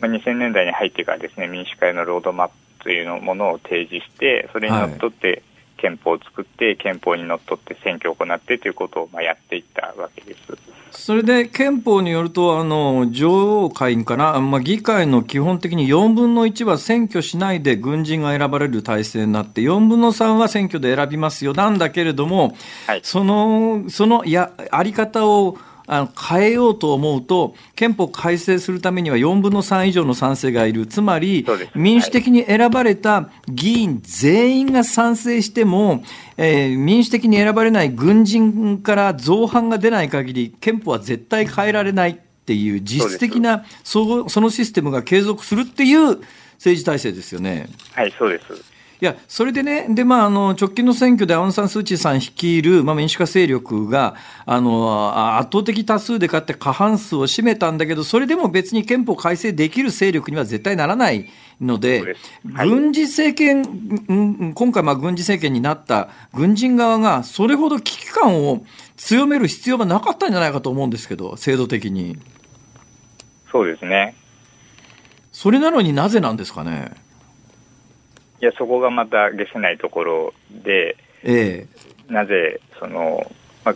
[0.00, 5.42] まあ、2000年代に入ってからですね民主化へのロードマップというのものを提示してそれにのっとって
[5.82, 10.40] 憲法を作って憲法にのっとって選挙を行ってということをまあやっていったわけです。
[10.92, 22.54] それで憲法によると、あの女王会員かな、まあ、議会の基本的に4分の1は選挙しないで軍人が選ばれる体制になって、4分の3は選挙で選びますよなんだけれども、
[22.86, 36.02] はい、そのそのやあり方をあの変えようと思うと、憲法改正するためには4分の3以上の賛成がいる、つまり、民主的に選ばれた議員全員が賛成しても、
[36.36, 42.14] えー、民主的に選ばれない軍人から造反が出ない限り、憲法は絶対変えられないっ
[42.44, 46.20] ていう、実質的なそそのシステムが継続するっていう
[46.56, 47.68] 政治体制ですよね。
[47.92, 48.71] はい、そうです。
[49.02, 54.14] いや、それでね、で、まあ、あの、直近の選挙でアウン・サン・スー・チーさん率いる、まあ、民主化勢力が、
[54.46, 61.28] あの、圧倒的多数で勝って過半数を占めたんだけど、それでも別に憲法改正できる勢力には絶対ならない
[61.60, 62.14] ので、
[62.54, 68.64] はい、軍事政権、今回、まあ、軍事政権になった軍人側が、それほど危機感を
[68.96, 72.20] 強める必要がなかったんじゃないかと思うんですけど、制度的に。
[73.50, 74.14] そうですね。
[75.32, 77.01] それなのになぜなんですかね？
[78.42, 81.68] いや、そこがまた消せないところで、え
[82.10, 83.30] え、なぜ、その、
[83.64, 83.74] まあ、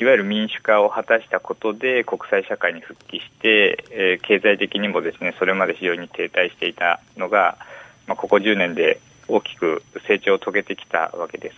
[0.00, 7.58] いわゆる民主化を果たしたことで国際社会に復帰して、えー、経済的にもですねそれまで非常に停滞していたのが、
[8.06, 11.56] まあ、ここ10年で大きく成長を遂げてきたわけです。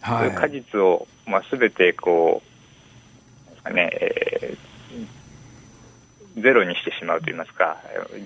[0.00, 2.42] はい、果実を、まあ、全てこ
[3.64, 7.78] う、ねえー、ゼロにしてしまうといいますか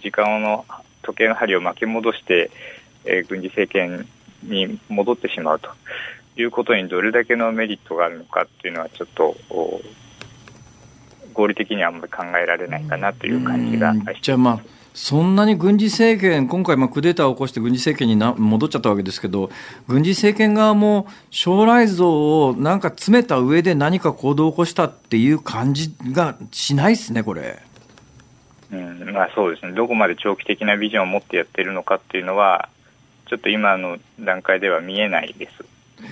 [0.03, 0.65] 時間の
[1.03, 2.51] 時計の針を巻き戻して、
[3.09, 4.07] えー、軍事政権
[4.43, 5.71] に戻ってしまうと
[6.37, 9.37] いうことにどれだけのメリットがあるのかっていうのはちょっと
[11.33, 14.61] 合理的にはあんまり考えられないかなという感じがじゃあまあ
[14.99, 19.49] そんなに軍事政権、今回、クーデターを起こして軍事政権にな戻っちゃったわけですけど、
[19.87, 27.63] 軍事政権側も将来像をなんか詰めた上で何か行動を起こしたっていう感じがしないですね、これ。
[28.73, 32.69] うんまあ、そうですね、どこまで長期的なビジョンを持ってやってるのかっていうのは、
[33.29, 35.65] ちょっと今の段階では見えないです。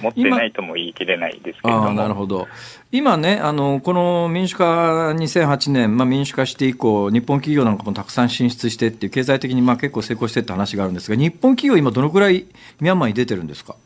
[0.03, 2.49] 持ってないとも言い切れないですけれどもなるほど
[2.91, 12.47] 今ねあの、この民主化2008年、まあ、民主化して以降、日本企業なんかもたくさん進出してっていう、経済的にまあ結構成功してって話があるんですが、日本企業、今、どのくらい
[12.81, 13.77] ミャンマーに出てるんですか？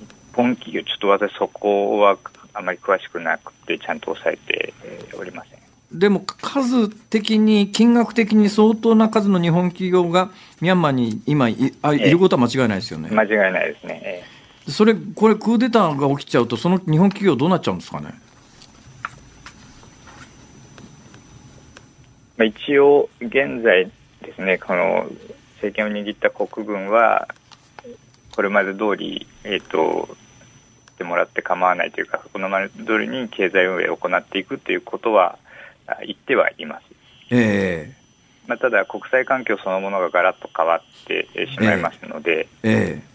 [0.00, 2.16] 日本企業、ちょっと私、そこは
[2.54, 4.72] あまり詳しくなくて、ちゃんと抑えて
[5.18, 5.61] おりません。
[5.92, 10.30] でも数的に、金額的に相当な数の日本企業が
[10.60, 13.10] ミャンマーに今いあいることは間違いないですよね。
[13.10, 14.00] 間違いないですね。
[14.04, 18.14] ええそれ、これ、クーデターが起きちゃうと、その日本企業、どうなっちゃうんですかね？
[22.36, 23.90] まあ、一応、現在
[24.22, 25.10] ですね、この
[25.56, 27.26] 政権を握った国軍は、
[28.36, 30.16] これまで通り、えっ、ー、と、
[31.02, 35.38] てもらって構わないというか、このまま通りに経済運営を行っていくということは
[36.04, 36.86] 言ってはいます。
[37.30, 38.02] えー
[38.48, 43.12] まあ、ただ、国際環境そのものがガラッと変わってしまいますので、えーえー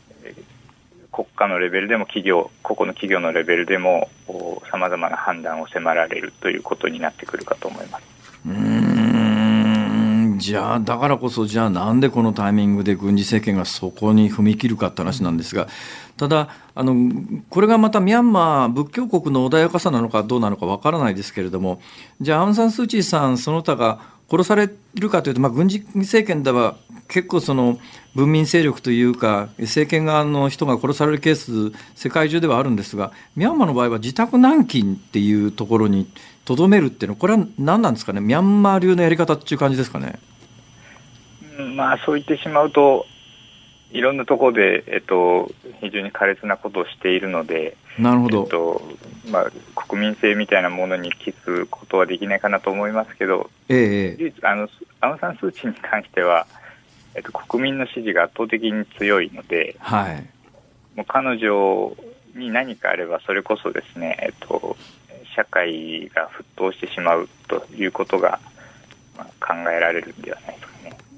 [1.18, 4.08] 国家のレベルでも企業個々の企業のレベルでも
[4.70, 8.04] さまざまな判断を迫られるということになってくるかと思います。
[8.46, 15.68] うんじゃあだからこそじゃあなんでこのタイミングで軍事政権がそこに踏み切るかって話なんですが
[16.18, 17.12] ただあの
[17.50, 21.82] これがまたミャンマー仏教国の穏やかさなのかどうなのかわからないですけれども
[22.20, 24.00] じゃあアウン・サン・スー・チーさんその他が
[24.30, 26.76] 殺されるかというと、まあ、軍事政権では
[27.08, 27.80] 結構その
[28.14, 36.12] 文民勢力というか政権側の人が殺されるケース世界中ではあるんですがミャンマーの場合は自宅軟禁っていうところに
[36.44, 38.20] とどめるっていうのはこれは何なんですかね？
[38.20, 40.20] ミャンマー流のやり方っていう感じですかね？
[41.76, 43.06] まあそう言ってしまうと
[43.92, 48.82] いろんなところで、えっと、非常に苛烈なことをしているので、なるほど、えっと
[49.32, 54.68] まあ、国民性みたいなものに帰すことはできないかなと思いますけど、ええ、あの
[55.02, 56.48] アウン・サン・スー・チーに関しては、
[57.16, 60.28] えっと、国民の支持が圧倒的に強いので、はい、
[60.96, 61.96] もう彼女
[62.36, 64.76] に何かあれば、それこそですね、えっと、
[65.36, 68.40] 社会が沸騰してしまうということが、
[69.18, 70.68] まあ、考えられるんではないか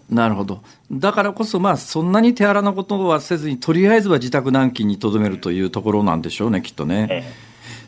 [0.10, 0.62] なるほど。
[0.92, 7.32] だからこそ、まあ、そんなに手荒なことはせずに、とりあえずは自宅軟禁にとどめるというところなんでしょうね、きっとね。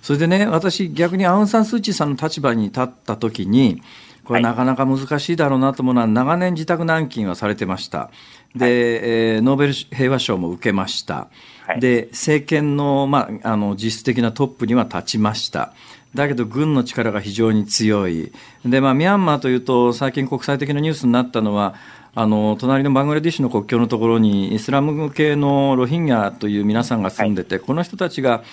[0.01, 3.81] それでね、私、逆にアウン・サン・スー・チーさんの立場に立ったときに、
[4.23, 8.11] これ、なかなか難しいだろうなと思うのは、長年自宅軟禁はされてました。
[8.55, 11.27] で、はい、えー、ノーベル平和賞も受けました。
[11.65, 15.73] はい、で、政権の、まあ、あの、実質的なトップには立ちました。
[16.13, 18.31] だけど軍の力が非常に強い。
[18.65, 21.75] で、まあ、ミャンマーというと、最近国際的なニュースになったのは、
[22.13, 28.43] あの隣のバングラディッシュの国境のところにイスラム系のロヒンギャという皆さんが住んでて、はい、この人たちが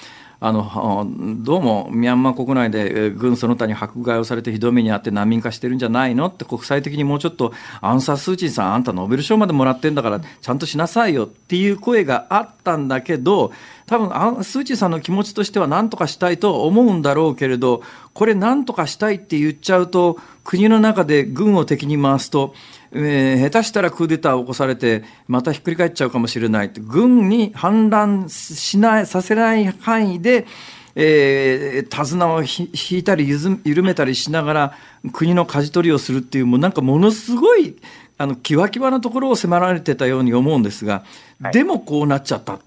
[0.40, 1.04] あの
[1.40, 13.50] どうもミャンマー国内で軍その他に迫害をされてひどい目にあって難民化してるんじゃないのって国際的にもうちょっとアンサー・スー・チンさんあんたノーベル賞までもらってんだからちゃんとしなさいよっていう声があったんだけど
[13.86, 17.82] 多分アンスー・チンさんの気持ちとしては何とかしたいと思うんだろうけれど
[18.14, 22.54] これ何とかしたいって言っちゃうと国の中で軍を敵に回すと
[22.92, 26.70] えー、下手したらクーデターを起こされて、またひっくり返っちゃうかもしれない。
[26.74, 30.46] 軍に反乱しない、させない範囲で、
[31.00, 34.74] えー、手綱を引いたり緩めたりしながら
[35.12, 37.76] 国の舵取りをするっていうもうなんかものすごい
[38.16, 41.04] あのキワキワなところを迫られてたように思うんですが、
[41.40, 42.60] はい、でもこうなっちゃったっ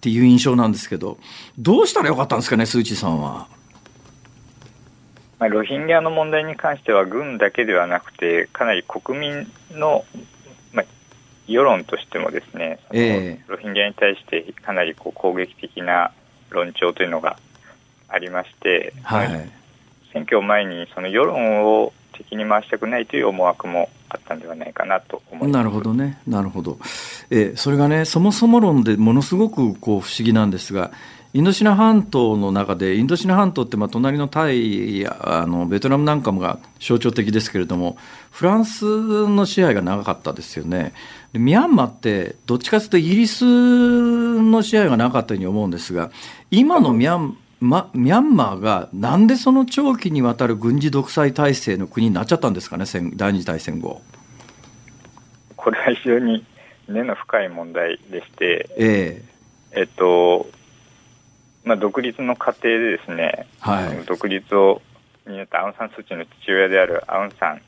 [0.00, 1.18] ていう印象なんですけど
[1.56, 3.46] どうしたらよかったんですかねスー・チーさんは。
[5.38, 10.04] まあ、ロヒンギャの問題に関しては軍だけではなくてかなり国民の、
[10.72, 10.86] まあ、
[11.46, 16.12] 世論としてもですね、えー、ロヒンギャに対してかなりこう攻撃的な
[16.50, 17.38] 論調というのが
[18.08, 19.28] ありまして、はい、
[20.12, 25.52] 選挙を前にその世論を敵に回したくないという思惑もあったんではないかなと思います。
[25.52, 26.78] なるほどね、なるほど、
[27.30, 30.90] えー、それがね、そもそも論でものすごくこう不思議なんですが、
[31.34, 37.98] インドシナ半島の中で、インドシナ半島ってまあ隣のタイやあのベトナムなんかもが象徴的ですけれども、
[38.30, 40.94] フランスの支配が長かったですよね。
[41.34, 46.10] ミャンマーってどっちかというとイギリスの支配がなかったように思うんですが、
[46.50, 52.84] 今のミャンま、ミャンマーがなんでその長期にわたる軍事独裁体制の国になっちゃったんですかね、
[53.16, 54.00] 第二次大戦後。
[55.56, 56.44] これは非常に
[56.88, 59.22] 根の深い問題でして、え
[59.72, 60.48] ええっと
[61.68, 64.80] まあ、独立の過程でですね、はい、独立を
[65.26, 67.60] になったアウン・サン・スー・チーの父親であるアウンさん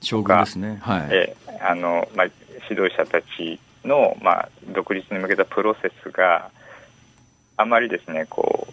[0.00, 1.08] 将軍ですね、はい。
[1.12, 2.26] えあのまあ、
[2.70, 6.50] 指導者たちの、まあ、独立に向けたプロセスが
[7.58, 8.72] あまりですねこう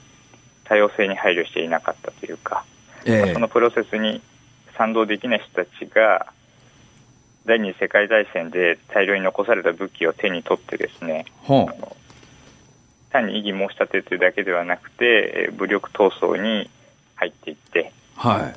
[0.63, 2.63] 多様性に配慮していなかったというか、
[3.03, 4.22] えー、そのプロセスに
[4.78, 6.32] 賛同できない人たちが
[7.45, 11.26] 第二次世界大戦で大量に残された武器を手に取ってですね、
[13.12, 16.70] 単に異議申し立てというだけではなくて武力闘争に
[17.16, 18.53] 入っていって、は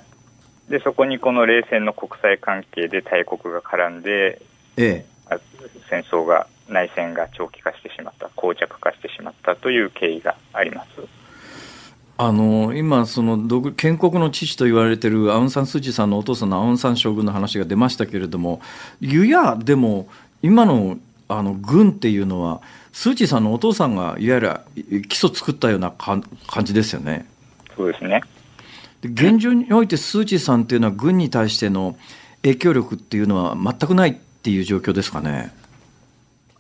[0.69, 4.41] い、でそこにこの冷戦の国際関係で大国が絡んで、
[4.77, 5.39] ええ、
[5.91, 10.89] 戦争が内戦が長期化してしまった膠着化してしまったという経緯があります。
[12.17, 18.61] あの今その、建国の父と言われているアウン・サン・スー・チーさんのお父さんのアウン・サン将軍の話が出ましたけれども、
[19.01, 20.07] ゆやでも、
[20.41, 20.97] 今の
[21.27, 22.61] あの軍っていうのは、
[22.95, 26.23] スー・チーさんのお父さんがいわゆる基礎作ったような感
[26.63, 27.27] じですよね。
[27.77, 28.23] そうですね
[29.03, 31.99] で現状において、スー・チーさんっていうのは、軍に対しての
[32.43, 35.53] 影響力っていうのは全くないっていう状況ですかね。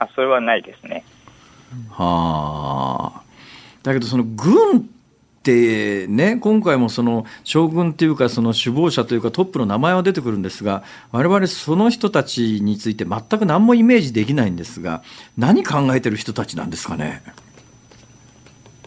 [0.00, 1.04] あそれはないですね。
[1.88, 3.22] はあ。
[3.84, 4.90] だけど、その軍
[5.44, 10.82] でね、今回もその将軍というか、その首謀者というか、トップの名前は出てくるんですが、
[11.12, 15.02] 我々その人たちについて全く何もイメージできないんですが、
[15.36, 17.22] 何考えてる人たちなんですかね？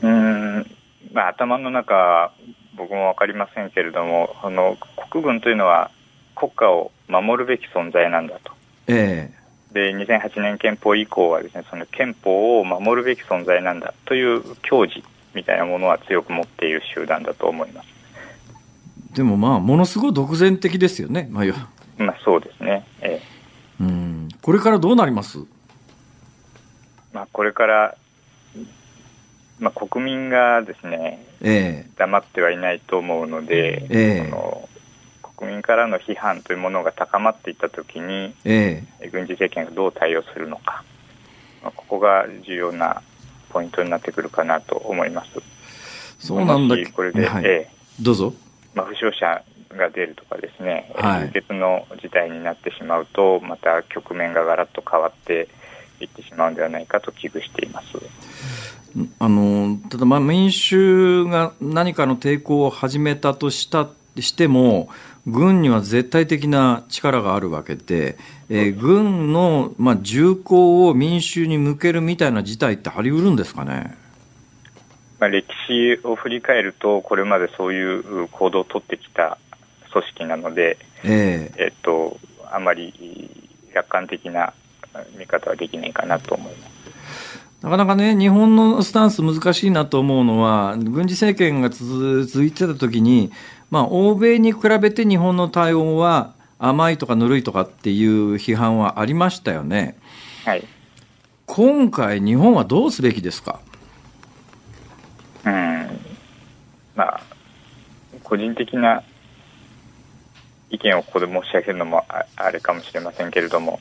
[0.02, 0.66] うん
[1.14, 2.34] まあ、頭の中、
[2.76, 4.78] 僕も分かりませんけれども、あの
[5.12, 5.92] 国軍というのは
[6.36, 8.52] 国家を守るべき存在なんだと。
[8.88, 9.38] ええ、
[9.74, 15.04] で2008年憲法以降はですねその憲法を守るべき存在なんだという矜持
[15.34, 17.88] みたいなものは強く持っている集団だと思います。
[19.14, 21.46] でもまあ、ものすごい独善的ですよね、まあ、
[21.98, 23.22] まあ、そうですね、え
[23.80, 24.30] え、うん。
[24.42, 25.40] これからどうなります？
[27.14, 27.96] まあ、これから、
[29.60, 34.70] まあ、国民がですね、ええ、黙ってはいないと思うので、ええ、の
[35.36, 38.84] 国民からの批判というものが高まっていったときに、え。
[39.00, 40.84] え、軍事政権がどう対応するのか、
[41.64, 43.02] まあ、ここが重要な
[43.50, 45.30] ポイントになってくるかなと思います。
[46.20, 47.70] そうなんだこれで、はい、え
[48.02, 48.34] どうぞ。
[48.74, 49.44] まあ、負傷者
[49.76, 55.48] が出るとかですね、はい、流の事態になってしまうと、また局面がガラッと変わって
[56.00, 57.88] いってしまうのではないかと危惧しています。
[59.20, 63.90] あのただ、まあ、民衆が何かの抵抗を始めたとした
[64.20, 64.90] しても、
[65.28, 68.18] 軍には絶対的な力があるわけで、
[68.50, 73.98] えー、軍の、まあ、銃口を民衆に向けるみたいな事態ってあり得るんですかね？
[75.20, 79.38] まあ、歴史を振り返ると、これまでそういう行動を取ってきた
[79.92, 82.18] 組織なので、えー、えっと、
[82.50, 83.30] あまり
[83.74, 84.54] 楽観的な
[85.18, 86.78] 見方はできないかなと思います。
[87.62, 93.32] なかなかね、日本のスタンス難しいなと思うのは、軍事政権が続いてた時に、
[93.70, 99.98] まあ、欧米に比べて日本の対応は甘いとかぬるいとかっていう批判はありましたよね。
[100.46, 100.66] はい。
[101.46, 103.60] 今回、日本はどうすべきですか？
[105.46, 106.00] うん。
[106.96, 107.22] まあ、
[108.24, 109.04] 個人的な
[110.70, 112.06] 意見をここで申し上げるのも
[112.36, 113.80] あれかもしれませんけれども、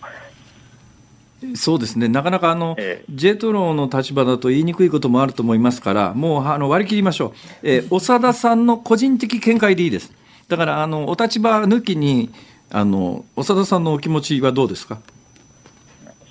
[1.55, 7.33] そうですね、なかなかあの、ええ、J トロの立場だと言いにくいこともあると思いますから、もうあの割り切りましょう、
[7.63, 10.13] えー、長田さんの個人的見解でいいです。
[10.49, 12.31] だからあのお立場抜きに
[12.71, 15.01] あの長田さんのお気持ちはどうですか？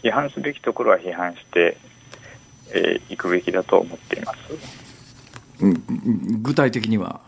[0.03, 1.77] 批判すべきところは批判して
[2.67, 4.39] い、えー、くべきだと思っています。
[6.41, 7.19] 具体的には？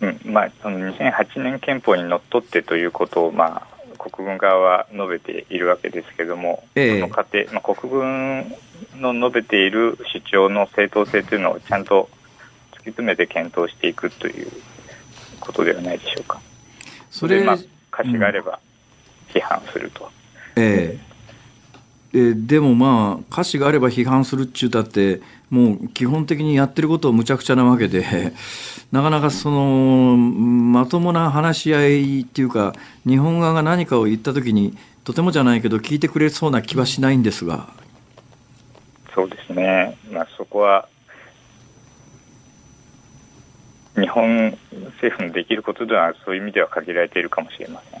[0.00, 3.69] うんまあ、その2008年憲法にのっとってということを、まあ、
[4.00, 8.54] 国軍側は述べているわけですけれども、えその過程、まあ、国軍
[8.96, 12.08] の述べている主張の正当性というのをちゃんと
[12.72, 14.50] 突き詰めて検討していくという
[15.38, 16.40] ことではないでしょうか。
[17.10, 17.56] それ、まあ、
[17.92, 18.58] 歌詞があれば
[19.28, 20.10] 批判すると。
[20.56, 21.10] ええ
[22.12, 25.20] えでもまあ歌詞があれば批判するっちゅうたって
[25.50, 28.32] もう基本的にやってることをむちゃくちゃなわけで
[28.92, 32.72] なかなかそのまともな話し合いっていうか
[33.06, 37.68] 日本側が何かを言った時にとてもじゃないけど聞いてくれそうな気はしないんですが。
[39.12, 40.88] そうですね、まあ、そこは
[43.96, 44.56] 日本
[45.00, 48.00] 政府のできることではそういう意味では限られているかもしれません。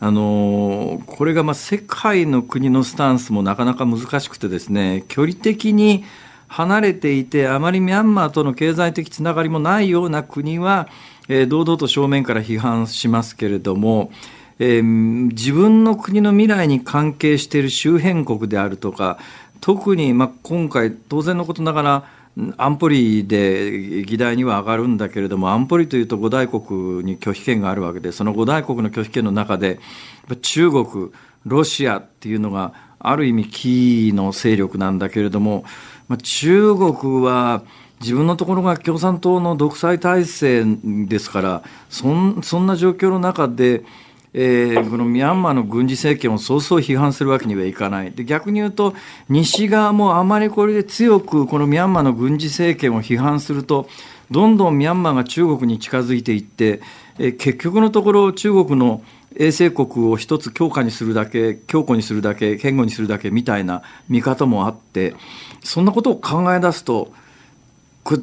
[0.00, 6.04] あのこれがまあ世界の国のスタンスもなかなか難しくてですね距離的に
[6.48, 10.88] 離れていてあまりミャンマーとの経済的つながりもないような国は、
[11.28, 14.10] えー、堂々と正面から批判しますけれども、
[14.58, 19.18] えー、自分の国の未来に関係している周辺国であるとか
[19.60, 22.04] 特にまあ今回当然のことながら
[22.56, 29.80] 安保理で議題には上がるんだけれども安保理というと五大国に拒否権があるわけでその五大国の拒否権の中で
[30.42, 31.10] 中国
[31.44, 35.64] ロシアっていうのがある意味キーの勢力なんだけれども、
[36.08, 37.62] まあ、中国は
[38.00, 40.64] 自分のところが共産党の独裁体制
[41.06, 43.84] ですからそんそんな状況の中で
[44.34, 48.12] えー、このミャンマーの軍事政権を早々批判するわけにはいかない。
[48.12, 48.94] で逆に言うと
[49.28, 53.88] 西側もあまりこれで強くこのミャンマーの軍事政権を批判すると
[54.30, 56.82] どんどんミャンマーが中国に近づいていって、
[57.18, 59.02] えー、結局のところ中国の
[59.36, 65.14] 衛星国を一つ強化にするだけ強固にするだけ堅固にするだけみたいな見方もあって
[65.62, 67.12] そんなことを考え出すと
[68.04, 68.22] これ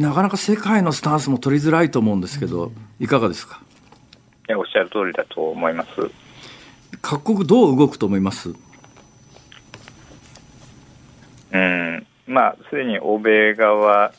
[0.00, 3.60] なかなか世界のスタンスも取りづらいと思うんですけどいかがですか？
[4.56, 5.90] おっしゃる通りだと思います。
[7.00, 8.50] 各国どう動くと思います？
[11.52, 14.12] うん、まあ、すでに欧米側は、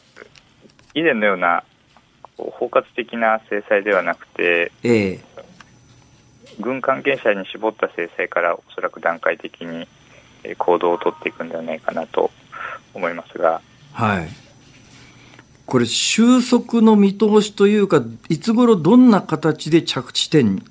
[0.93, 1.63] 以前のような
[2.37, 5.19] 包括的な制裁ではなくて、ええ、
[6.59, 9.87] 軍関係者に絞った制裁からおそらく段階的に
[10.57, 12.31] 行動を取っていくんではないかなと
[12.93, 13.61] 思いますが。
[13.91, 14.29] はい
[15.65, 20.61] これ収束の見通しというかいつ頃どんな形で着地点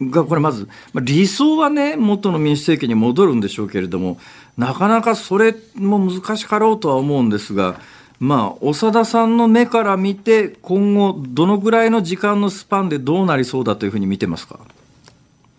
[0.00, 4.18] がこれまず、まあ、理想はね元の民主政権に戻るんでしょうけれども
[4.56, 7.80] なかなかそれも難しかろうとは思うんですが
[8.20, 14.60] まあ長田さんの目から見て今後どのぐらいの時間のスパンでどうなりそうだというふうに見てますか？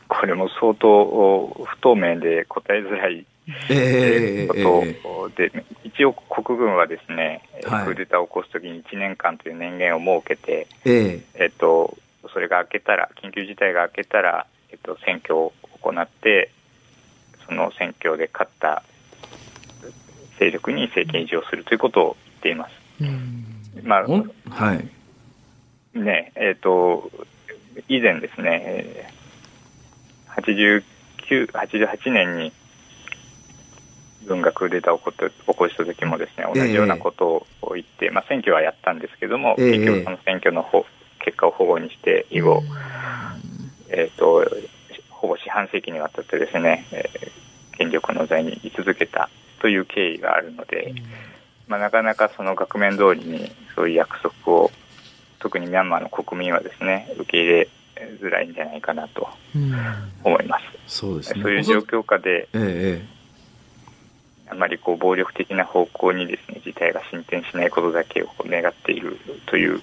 [0.07, 3.25] これも相当不透明で答えづらい
[3.69, 5.51] えー、ことで、
[5.83, 11.97] 一応、国軍はですね、はい、クーデターを起こすときに1年間という年限を設けて、えー、えっと、
[12.31, 16.51] それが明けたら、緊急事態が明けたら、えっと、選挙を行って、
[17.45, 18.83] その選挙で勝った
[20.39, 22.73] 勢力に政権維持をするということを言っています。
[23.83, 24.05] まあ、
[24.49, 24.87] はい。
[25.99, 27.11] ね、えっ、と、
[27.87, 29.11] 以前ですね、
[30.29, 30.83] 89、
[31.51, 32.53] 88年に
[34.25, 40.65] 軍がクーデターを起こって起こした時もですね同じようなことを言って、えー、まあ、選挙はやったんですけども、えー、結局その選挙の
[41.19, 42.63] 結果を保護にして以後、
[43.89, 44.45] えーと、
[45.09, 49.29] ほぼ四半世紀にわたってですね、えー、権力の座に居続けた
[49.61, 50.93] という経緯があるので、
[51.67, 54.71] まあ、なかなかその額面通りにそういう約束を
[55.39, 57.69] 特にミャンマーの国民はですね受け入れ
[58.21, 59.27] づらいんじゃないかなと
[60.23, 60.65] 思います。
[60.87, 63.12] そうですね、そういう状況下で、ええ
[64.53, 69.81] あまりこう暴力的な方向にですね事態が進展しないことだけを願っているという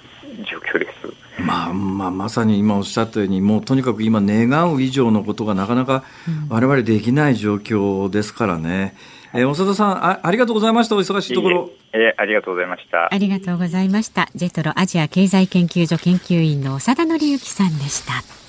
[0.49, 1.43] 状況です。
[1.43, 6.05] まあまあ、まさに今おっしゃったようにもうとにかく今願う以上のことがなかなか
[6.49, 8.95] 我々できない状況ですからね。
[9.35, 11.71] うん、えー、長田さんあありがとうございましたお忙しいところ。
[11.93, 13.13] ええありがとうございました。
[13.13, 14.29] ありがとうございました。
[14.35, 18.40] ジェトロアジア経済研究所研究員の長田紀之さんでした。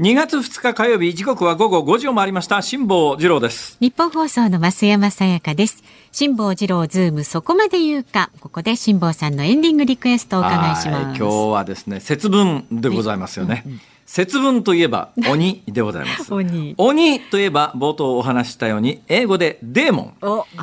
[0.00, 2.62] 2月2日火曜日時刻は午後5時を回りました。
[2.62, 3.76] 辛坊治郎です。
[3.80, 5.84] 日本放送の増山さやかです。
[6.10, 8.30] 辛坊治郎ズームそこまで言うか。
[8.40, 11.18] ここで辛坊さんのエンディングリクエストをお伺いします。
[11.20, 13.80] 今日はですね節分でございますよね、うんうん
[14.10, 16.34] 節分といえば鬼でございます。
[16.34, 16.74] 鬼。
[16.78, 20.14] 鬼といえば冒頭お話したように英語でデーモン。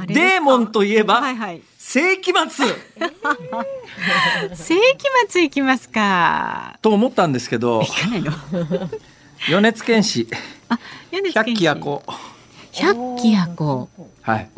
[0.08, 2.66] デーモンといえば、はいはい、世紀末。
[4.54, 6.78] 世紀末行きますか。
[6.82, 7.84] と思ったんですけど
[9.46, 10.28] 米津玄師。
[11.34, 12.04] 百鬼夜行。
[12.74, 13.90] 百鬼夜行。
[14.22, 14.50] はい。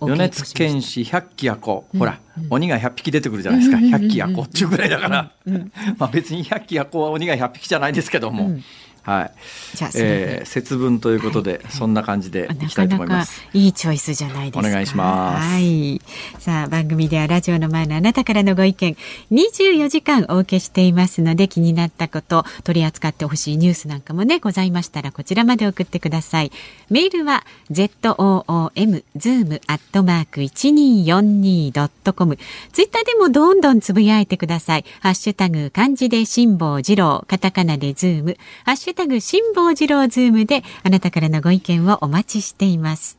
[0.00, 5.32] 米津玄師百鬼夜行、ほら、鬼が百匹出てくるじゃないですか、百鬼夜行っていうぐらいだから、
[5.98, 8.58] まあ別に百鬼夜行は鬼が百匹じゃないですけども、
[9.02, 9.32] はい。
[9.76, 13.38] じゃあ、えー、節分ということで、はい、そんな感じでいきたいと思います。
[13.38, 14.68] なかなかいいチョイスじゃないですか。
[14.68, 15.48] お願いします。
[15.48, 16.00] はい。
[16.38, 18.96] さあ、番組ではラジオの前のあなたからのご意見、
[19.30, 26.52] 24時間お受けしていますので、気になったこと、取り扱ってほしいニュースなんかもね、ございましたら、こちらまで送ってください。
[26.90, 28.44] メールは、zoom,
[29.16, 32.38] zoom, アットマーク 1242.com。
[32.72, 34.84] ツイッターでもどんどんつぶやいてください。
[35.00, 43.18] ハッシュタグ、漢字で辛坊治郎、カタカナでズーム、ハッシュタグ辛坊治郎ズームであなたからのご意見をお待ちしています。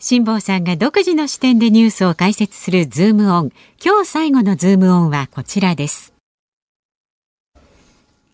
[0.00, 3.52] 辛坊さんが独自の視点でニュースを解説するズームオン。
[3.84, 6.12] 今日最後のズームオンはこちらです。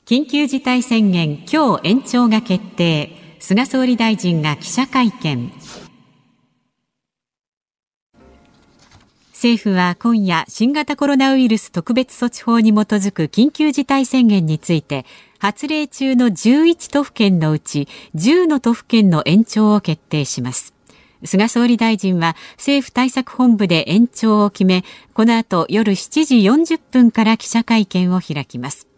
[0.05, 3.11] 緊急事態宣言今日延長が決定。
[3.41, 5.51] 菅総理大臣が記者会見。
[9.45, 15.05] 政府は今夜新型コロナウイルス特別措置法に基づく緊急事態宣言について
[15.39, 20.73] 発令中の11都府県のうち10の都府県の延長を決定します。
[21.27, 24.83] 菅総理大臣は政府対策本部で延長を決め
[25.13, 28.89] この後夜7時40分から記者会見を開きます。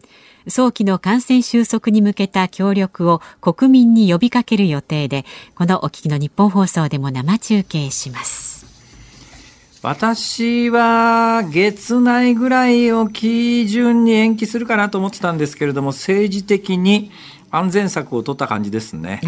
[0.47, 5.25] 早期の感染収束に向けた協力を国民に呼びかける予定で
[5.55, 8.46] このお聞きの日本放送でも生中継します。
[9.83, 17.11] 私は月内ぐらいを基準に延期するかなと思ってたんですけれども、政治的に
[17.51, 19.21] 安全策を取った感じですね。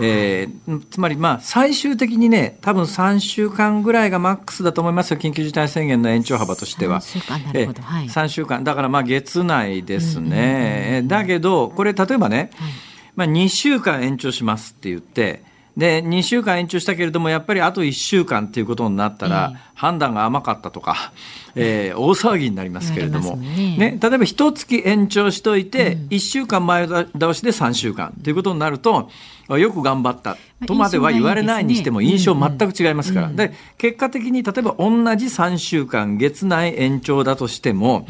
[0.00, 7.00] えー、つまり、まあ、最終的にね、多分3週間ぐらいがマックスだと思いますよ、緊急事態宣言の延長幅としては。
[7.00, 7.82] 3週間、なるほど。
[7.82, 11.02] はい、3週間、だからまあ月内ですね。
[11.06, 12.70] だけど、これ、例えばね、はい、
[13.16, 15.42] まあ、2週間延長しますって言って、
[15.76, 21.12] で2週間延長したけれどもやっぱりあと1週間ということになったら、判断が甘かったとか、
[21.54, 29.10] えー、 大騒ぎになりますけれども、ね、ね、例えば一月延長しといて、1週間前倒しで3週間ということになると
[29.48, 38.06] よく頑張ったとまでは言われないにしても印象全く違いますから、で結果的に例えば同じ3週間月内延長だとしても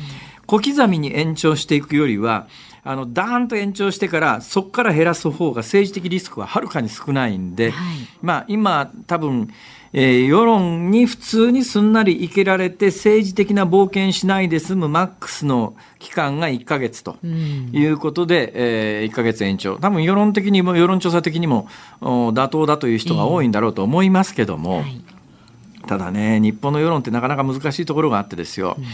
[0.47, 2.49] 小刻みに延長していくよりは
[2.83, 9.51] あのダーンと延長してからそこから減らす方が政治的リスクははるかに少ないんで、はい、まあ今多分
[9.93, 19.79] えー、世論に普通にすんなり生けられて政治的な冒険しないで済むマックスの期間が1か月ということで、うん、えー、1か月延長。
[19.79, 21.67] 多分世論的にも世論調査的にも
[22.01, 25.03] 妥当だという人が多いんだろうと思いますけども、えーはい、
[25.89, 28.85] ただね日本の世論ってなかなか難しいところがあってですよ、うん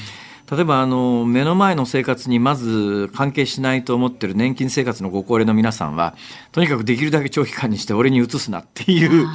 [0.51, 6.15] 例えばあの目の前の生活にまず関係しないと思ってる年金生活のご高齢の皆さんは
[6.53, 9.27] とにかくできるだけ長期間にして俺に移すなっていう、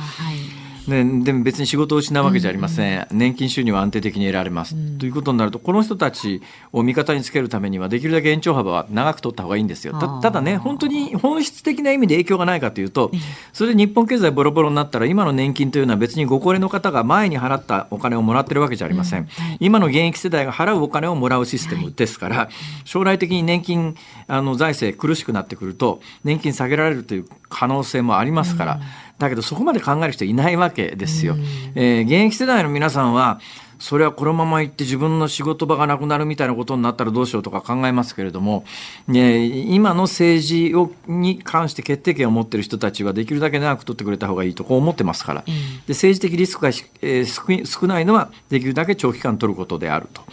[0.87, 9.93] はいででも別に仕事を失うわけじゃありません、うん、年金収入は安定的に得られます、うん、ということになるとこの人たちを味方につけるためにはできるだけ延長幅は長く取った方がいいんですよ。
[10.21, 13.11] ただね本当に本質的な意味で影響がないかというと
[13.53, 19.27] それで日本経済ボロボロになったら今の年金というのは別にご高齢の方が前に払ったお金をもらってるわけじゃありません、
[19.59, 22.49] 今の現役世代が払うお金をもらうシステムですから、はい、
[22.85, 23.95] 将来的に年金
[24.27, 28.79] あの財政苦しくなってくると年金下げられるという可能性もありますから、
[29.25, 31.35] だけどそこまで考える人いないわけですよ。
[31.75, 33.39] えー、現役世代の皆さんは
[33.81, 38.63] それはこのまま行って自分の仕事場がなくなるみたいなことになったらどうしようとか考えますけれども、
[39.07, 45.53] ね、今の政治をに関して決定権を持っている人たちはできるだけ長く取ってくれた方がいいとこう思ってますから、で
[45.89, 46.69] 政治的リスクが、
[47.01, 50.23] えー、少ないのはできるだけ長期間取ることであると。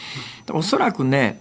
[0.52, 1.40] おそらくね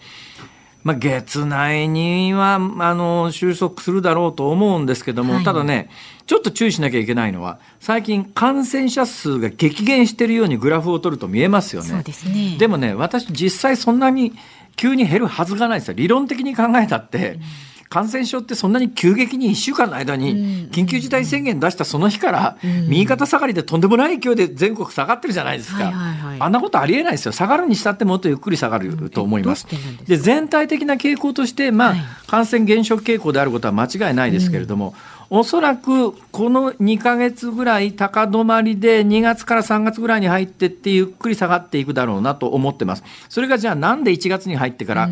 [0.84, 2.60] まあ、月内にはあ
[2.96, 5.90] の収束するだろうと思うんですけども、はい、ただね、
[6.28, 11.90] ちょっと注意しなきゃいけないのは、最近感染者数が激減しているようにグラフを取ると見えますよね。
[11.90, 12.58] そうですね。
[12.60, 14.34] でもね、私実際そんなに
[14.76, 15.94] 急に減るはずがないですよ。
[15.96, 17.42] 理論的に考えたって、うん。
[17.90, 22.58] 感染症ってそんなに急激に1週間の間に緊急事態宣言出したその日から
[22.88, 25.94] 右肩下がりでとんでもない勢いで全国下がってるじゃないですか、
[26.40, 27.32] あんなことありえないですよ。
[27.32, 29.68] 下がるにしたってもっとゆっくり下がると思います。
[30.06, 31.96] で全体的な傾向として、まあ
[32.28, 34.94] 感染減少傾向であることは間違いないですけれども、
[35.30, 43.04] おそらくこの2か月ぐらい高止まりで2月から3月ぐらいに入ってってゆっくり下がっていくだろうなと思ってます。
[43.28, 45.10] それがじゃあなんで1月に入ってから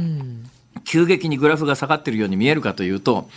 [0.86, 3.30] 急激にグラフが下がっているように見えるかというと、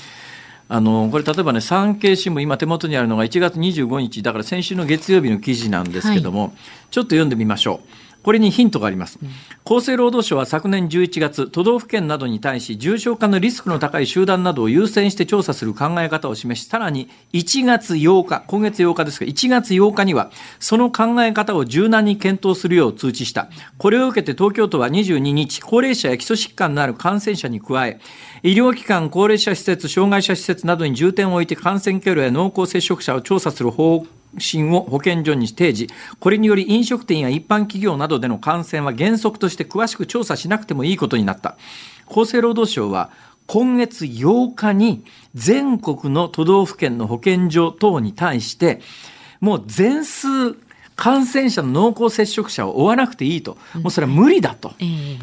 [0.69, 6.53] あのこれ例えばね産経新聞今手元にあるのが1月25日だから先週の月曜日の記事なんですけども、はい、
[6.91, 8.08] ちょっと読んでみましょう。
[8.29, 9.19] これにヒントがあります。
[9.65, 23.49] 厚生労働省は昨年11月、都道府県などに対し、重症化のリスクの高い集団などを優先して調査する考え方を示し、さらに1月8日、今月8日ですが、1月8日には、その考え方を柔軟に検討するよう通知した。
[23.79, 27.99] これを受けて東京都は22日、高齢者や基礎疾患のある感染者に加え、
[28.43, 34.05] 医療機関、高齢者施設、障害者施設などに重点を置いて感染経路や濃厚接触者を調査する方
[34.39, 35.93] 診を保健所に提示。
[36.21, 41.57] これにより飲食店や一般企業などでの感染は原則として詳しく調査しなくてもいいことになった。
[42.11, 43.11] 厚生労働省は
[43.47, 45.05] 今月8日に
[45.35, 48.81] 全国の都道府県の保健所等に対して
[49.41, 50.53] もう全数
[50.99, 54.73] 感染者の濃厚接触者を追わなくていいと、もうそれは無理だと、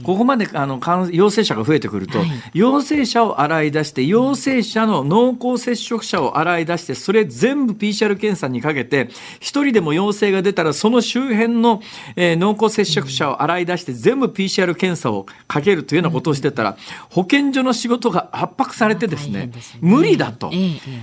[0.04, 0.80] ここまであの
[1.12, 2.20] 陽性者が増えてくると、
[2.54, 9.10] 陽性者を洗い出して、陽性者の濃厚接触者を洗い出して、それ全部 PCR 検査にかけて、
[9.42, 11.82] 一人でも陽性が出たら、その周辺の、
[12.16, 16.78] えー、濃厚接触者を洗い出して、全部 PCR 検査をかけるというようなことをしてたら、
[17.10, 19.52] 保健所の仕事が圧迫されてですね、
[19.82, 20.54] 無理だと。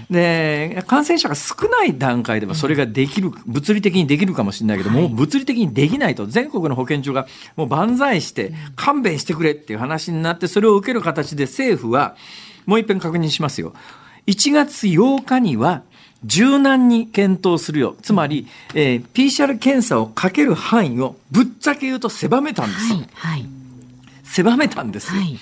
[0.09, 4.62] で、感染者が少ない段階ではそれができる、物理的にできるかもしれない。
[4.63, 12.17] しれないけど、もう物理的にできないと、全国の保健所がもう万歳して、勘弁してくれっていう話になって、それを受ける形で政府は、
[12.65, 13.75] もう一遍確認しますよ。
[14.27, 15.83] 1月8日には、
[16.25, 17.97] 柔軟に検討するよ。
[18.01, 22.93] つまり、えー、PCR 検査をかける範囲をぶっちゃけ言うと狭めたんです。
[22.93, 23.47] はい、はい、
[24.23, 25.37] 狭めたんです、はい、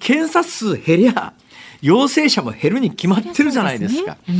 [0.00, 1.34] 検査数減りゃ、
[1.82, 4.16] 陽性者も減るに決まってるじゃないですか。
[4.26, 4.38] すね。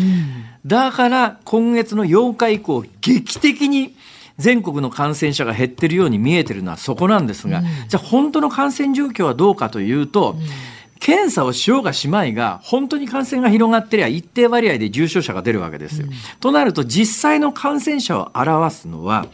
[0.65, 3.95] うん、だから今月の8日以降、劇的に
[4.39, 10.41] 全国の感染者が減ってるように見えてるのはそこなんですが、うん、じゃあ本当の感染状況はどうかというと、うん。
[11.01, 16.07] 検査をしようがしまいが、本当に感染が広がってりゃ一定割合で重症者が出るわけですよ。
[16.07, 19.27] うん、となると、実際の感染者を表すのは、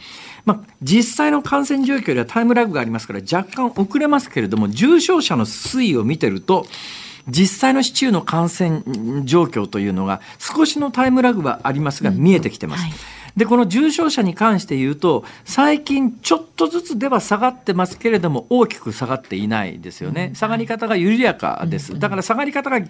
[0.43, 6.65] まあ、実際の感染状況ではタイムラグがありますから若干遅れますけれども、重症者の推移を見てると、
[7.29, 8.81] 実際の市中の感染
[9.23, 12.81] 状況というのが少しのタイムラグはありますが見えてきてます。
[12.81, 12.99] うんはい
[13.35, 20.31] でこの重症者に関して言うと最近ちょっとずつでは下がってますけれども大きく下がっていないですよね。
[20.35, 21.97] 下がり方が緩やかです。
[21.97, 22.87] だから下がり方が増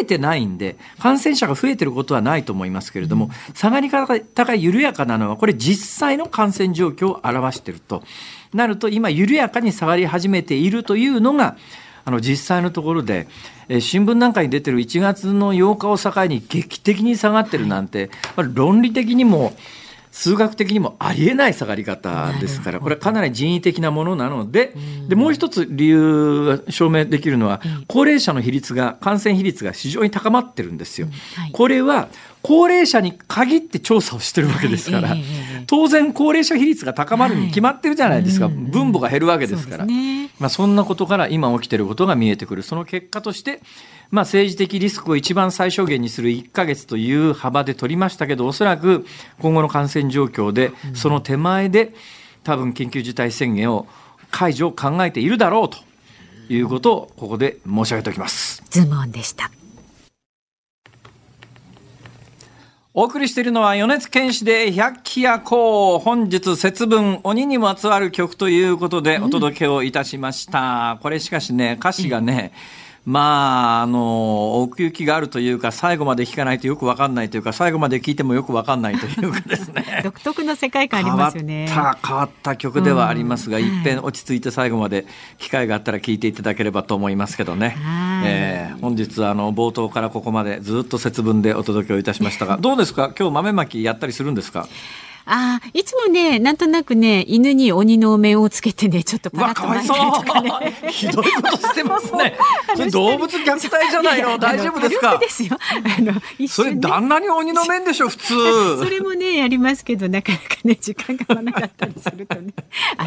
[0.00, 4.06] えてないんで感染者が増えてることはないと思いますけれども下がり方
[4.44, 8.02] が緩やかなのはこれ実際の感染状況を表していると。
[8.54, 11.56] なると今緩やかに下がり始めているというのが
[12.04, 13.28] あの実際のところで、
[13.68, 19.52] えー、新聞なんかに出てる1月の8日を境に劇的に下がってるなんて、はい、論理的にも
[20.12, 24.74] 数学的にもありえない下がり方ですから、これはかなり人為的なものなので、
[25.08, 31.08] でもう一つ理由証明できるのは、高齢者の比率が、感染比率が非常に高まってるんですよ。
[31.52, 32.08] これは
[32.42, 35.16] 高齢者に限って調査をしてるわけですから、
[35.66, 39.86] 当然高齢者比率が高まるに決まってるじゃないですか、分母が減るわけですから、
[40.38, 42.62] まあ、そんなことから今起きてることが見えてくる。
[42.62, 43.60] その結果として、
[44.10, 49.06] まあ、政治的リスクを一番最小限にする1か月という幅で取りましたけどおそらく
[49.40, 51.94] 今後の感染状況でその手前で
[52.44, 53.86] 多分緊急事態宣言を
[54.30, 55.78] 解除を考えているだろうと
[56.52, 58.62] いうことをここで申し上げておきます。
[58.68, 59.50] ズモンでした
[62.94, 65.98] お送りしているのは米津玄師で百鬼夜行。
[65.98, 80.02] 本日節分鬼にまつわる曲ということでお届けをいたしました、うん、これしかしね歌詞がね、うんまあ、あの、奥行きがあるというか、最後まで聞かないとよくわかんないというか、最後まで聞いてもよくわかんないというかですね。
[80.04, 81.66] 独特の世界観ありますよね。
[81.68, 85.04] 変わった、変わった曲ではありますが、いっぺん落ち着いて最後まで
[85.38, 87.76] 機会があったら聞いていただければと思いますけどね。
[88.24, 93.10] えー、本日、あの、冒頭からここまでずっと節分でお届けをいたしましたが、どうですか？
[93.18, 94.68] 今日豆まきやったりするんですか？
[95.24, 100.52] ああ、いつもね、なんとなくね、犬に鬼のお面をつけてね、ちょっとパラッと巻いたりとかね。
[100.90, 102.36] ひどいことしてますね。
[102.76, 104.38] それ動物虐待じゃないの？
[104.38, 105.18] 大丈夫ですか？
[105.18, 105.58] ですよ。
[105.98, 108.78] あの、ね、それ旦那に鬼の面でしょ、普通。
[108.84, 112.52] それもね、やりますけど、なかなかね、時間が合わなかったりするとね。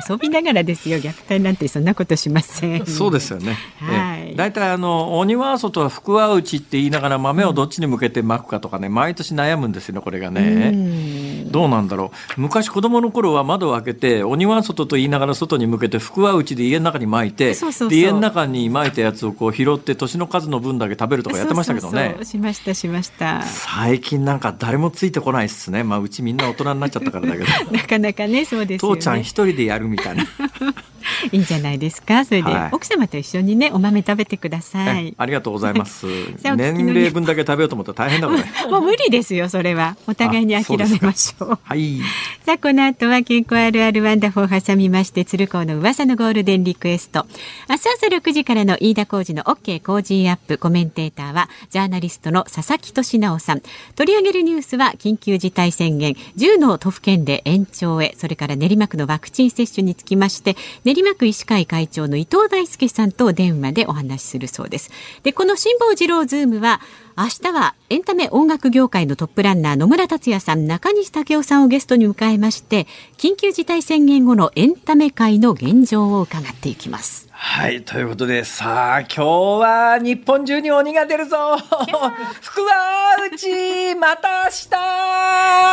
[0.09, 2.85] 遊びながらですよ、虐待なんてそんなことしません。
[2.85, 3.57] そうですよね。
[3.79, 4.35] はい。
[4.35, 11.45] 大体あの、鬼は外は福は内って言いながら豆をどっちに向けて巻くかとかね、毎年悩むんですよね、これがね。
[11.47, 12.04] どうなんだろう？
[12.37, 17.55] 昔子供の頃は窓を開けて鬼は外と言いながら外に向けて福は内で家の中に巻いて
[17.91, 22.17] 家の中に巻いたやつをこう拾って年の数の分だけ食べるとかやってましたけどね。
[22.23, 23.41] しましたしました。
[23.43, 25.83] 最近なんか誰もついてこないっすね。
[25.83, 27.45] まあうちみんな大人になっちゃったからだけど。
[27.71, 30.25] なかなかねそうです、ね、父ちゃん一人でやるみたいな
[31.31, 32.25] いいんじゃないですか？
[32.25, 35.13] それで、はい、奥様と一緒にね、お豆食べてください。
[35.17, 36.05] ありがとうございます。
[36.55, 38.43] 年齢分だけ食べようと思ったら大変だこれ。
[38.71, 39.97] もう無理ですよ、それは。
[40.07, 41.51] お互いに諦めましょう。
[41.53, 41.99] うはい。
[42.45, 47.25] さあ、この後は健康あるあるワンダフォー挟みまして、鶴光の噂のゴールデンリクエスト。
[47.69, 53.61] 明日朝6時からの飯田浩二の OK 工事アップコメンテーターは、ジャーナリストの佐々木俊尚さん。
[53.95, 60.55] 取り上げるニュースは、緊急事態宣言、10の都府県で延長へ、それから練馬区のワクチン接種につきまして、
[60.95, 64.91] 練馬区医師会会長の伊藤大輔さんと電話でお話しするそうです。
[65.23, 66.79] で、この辛坊治郎ズームは、
[67.17, 72.87] 明日はエンタメ音楽業界のトップランナー野村達矢さん中西健夫さんをゲストに迎えまして
[73.17, 77.83] 緊急事態宣言後のエンタメ界の現状を伺っていきますはい。
[77.83, 81.57] ということで、さあ、今日は日本中に鬼が出るぞ
[82.41, 84.49] 福は内また明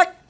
[0.06, 0.21] 日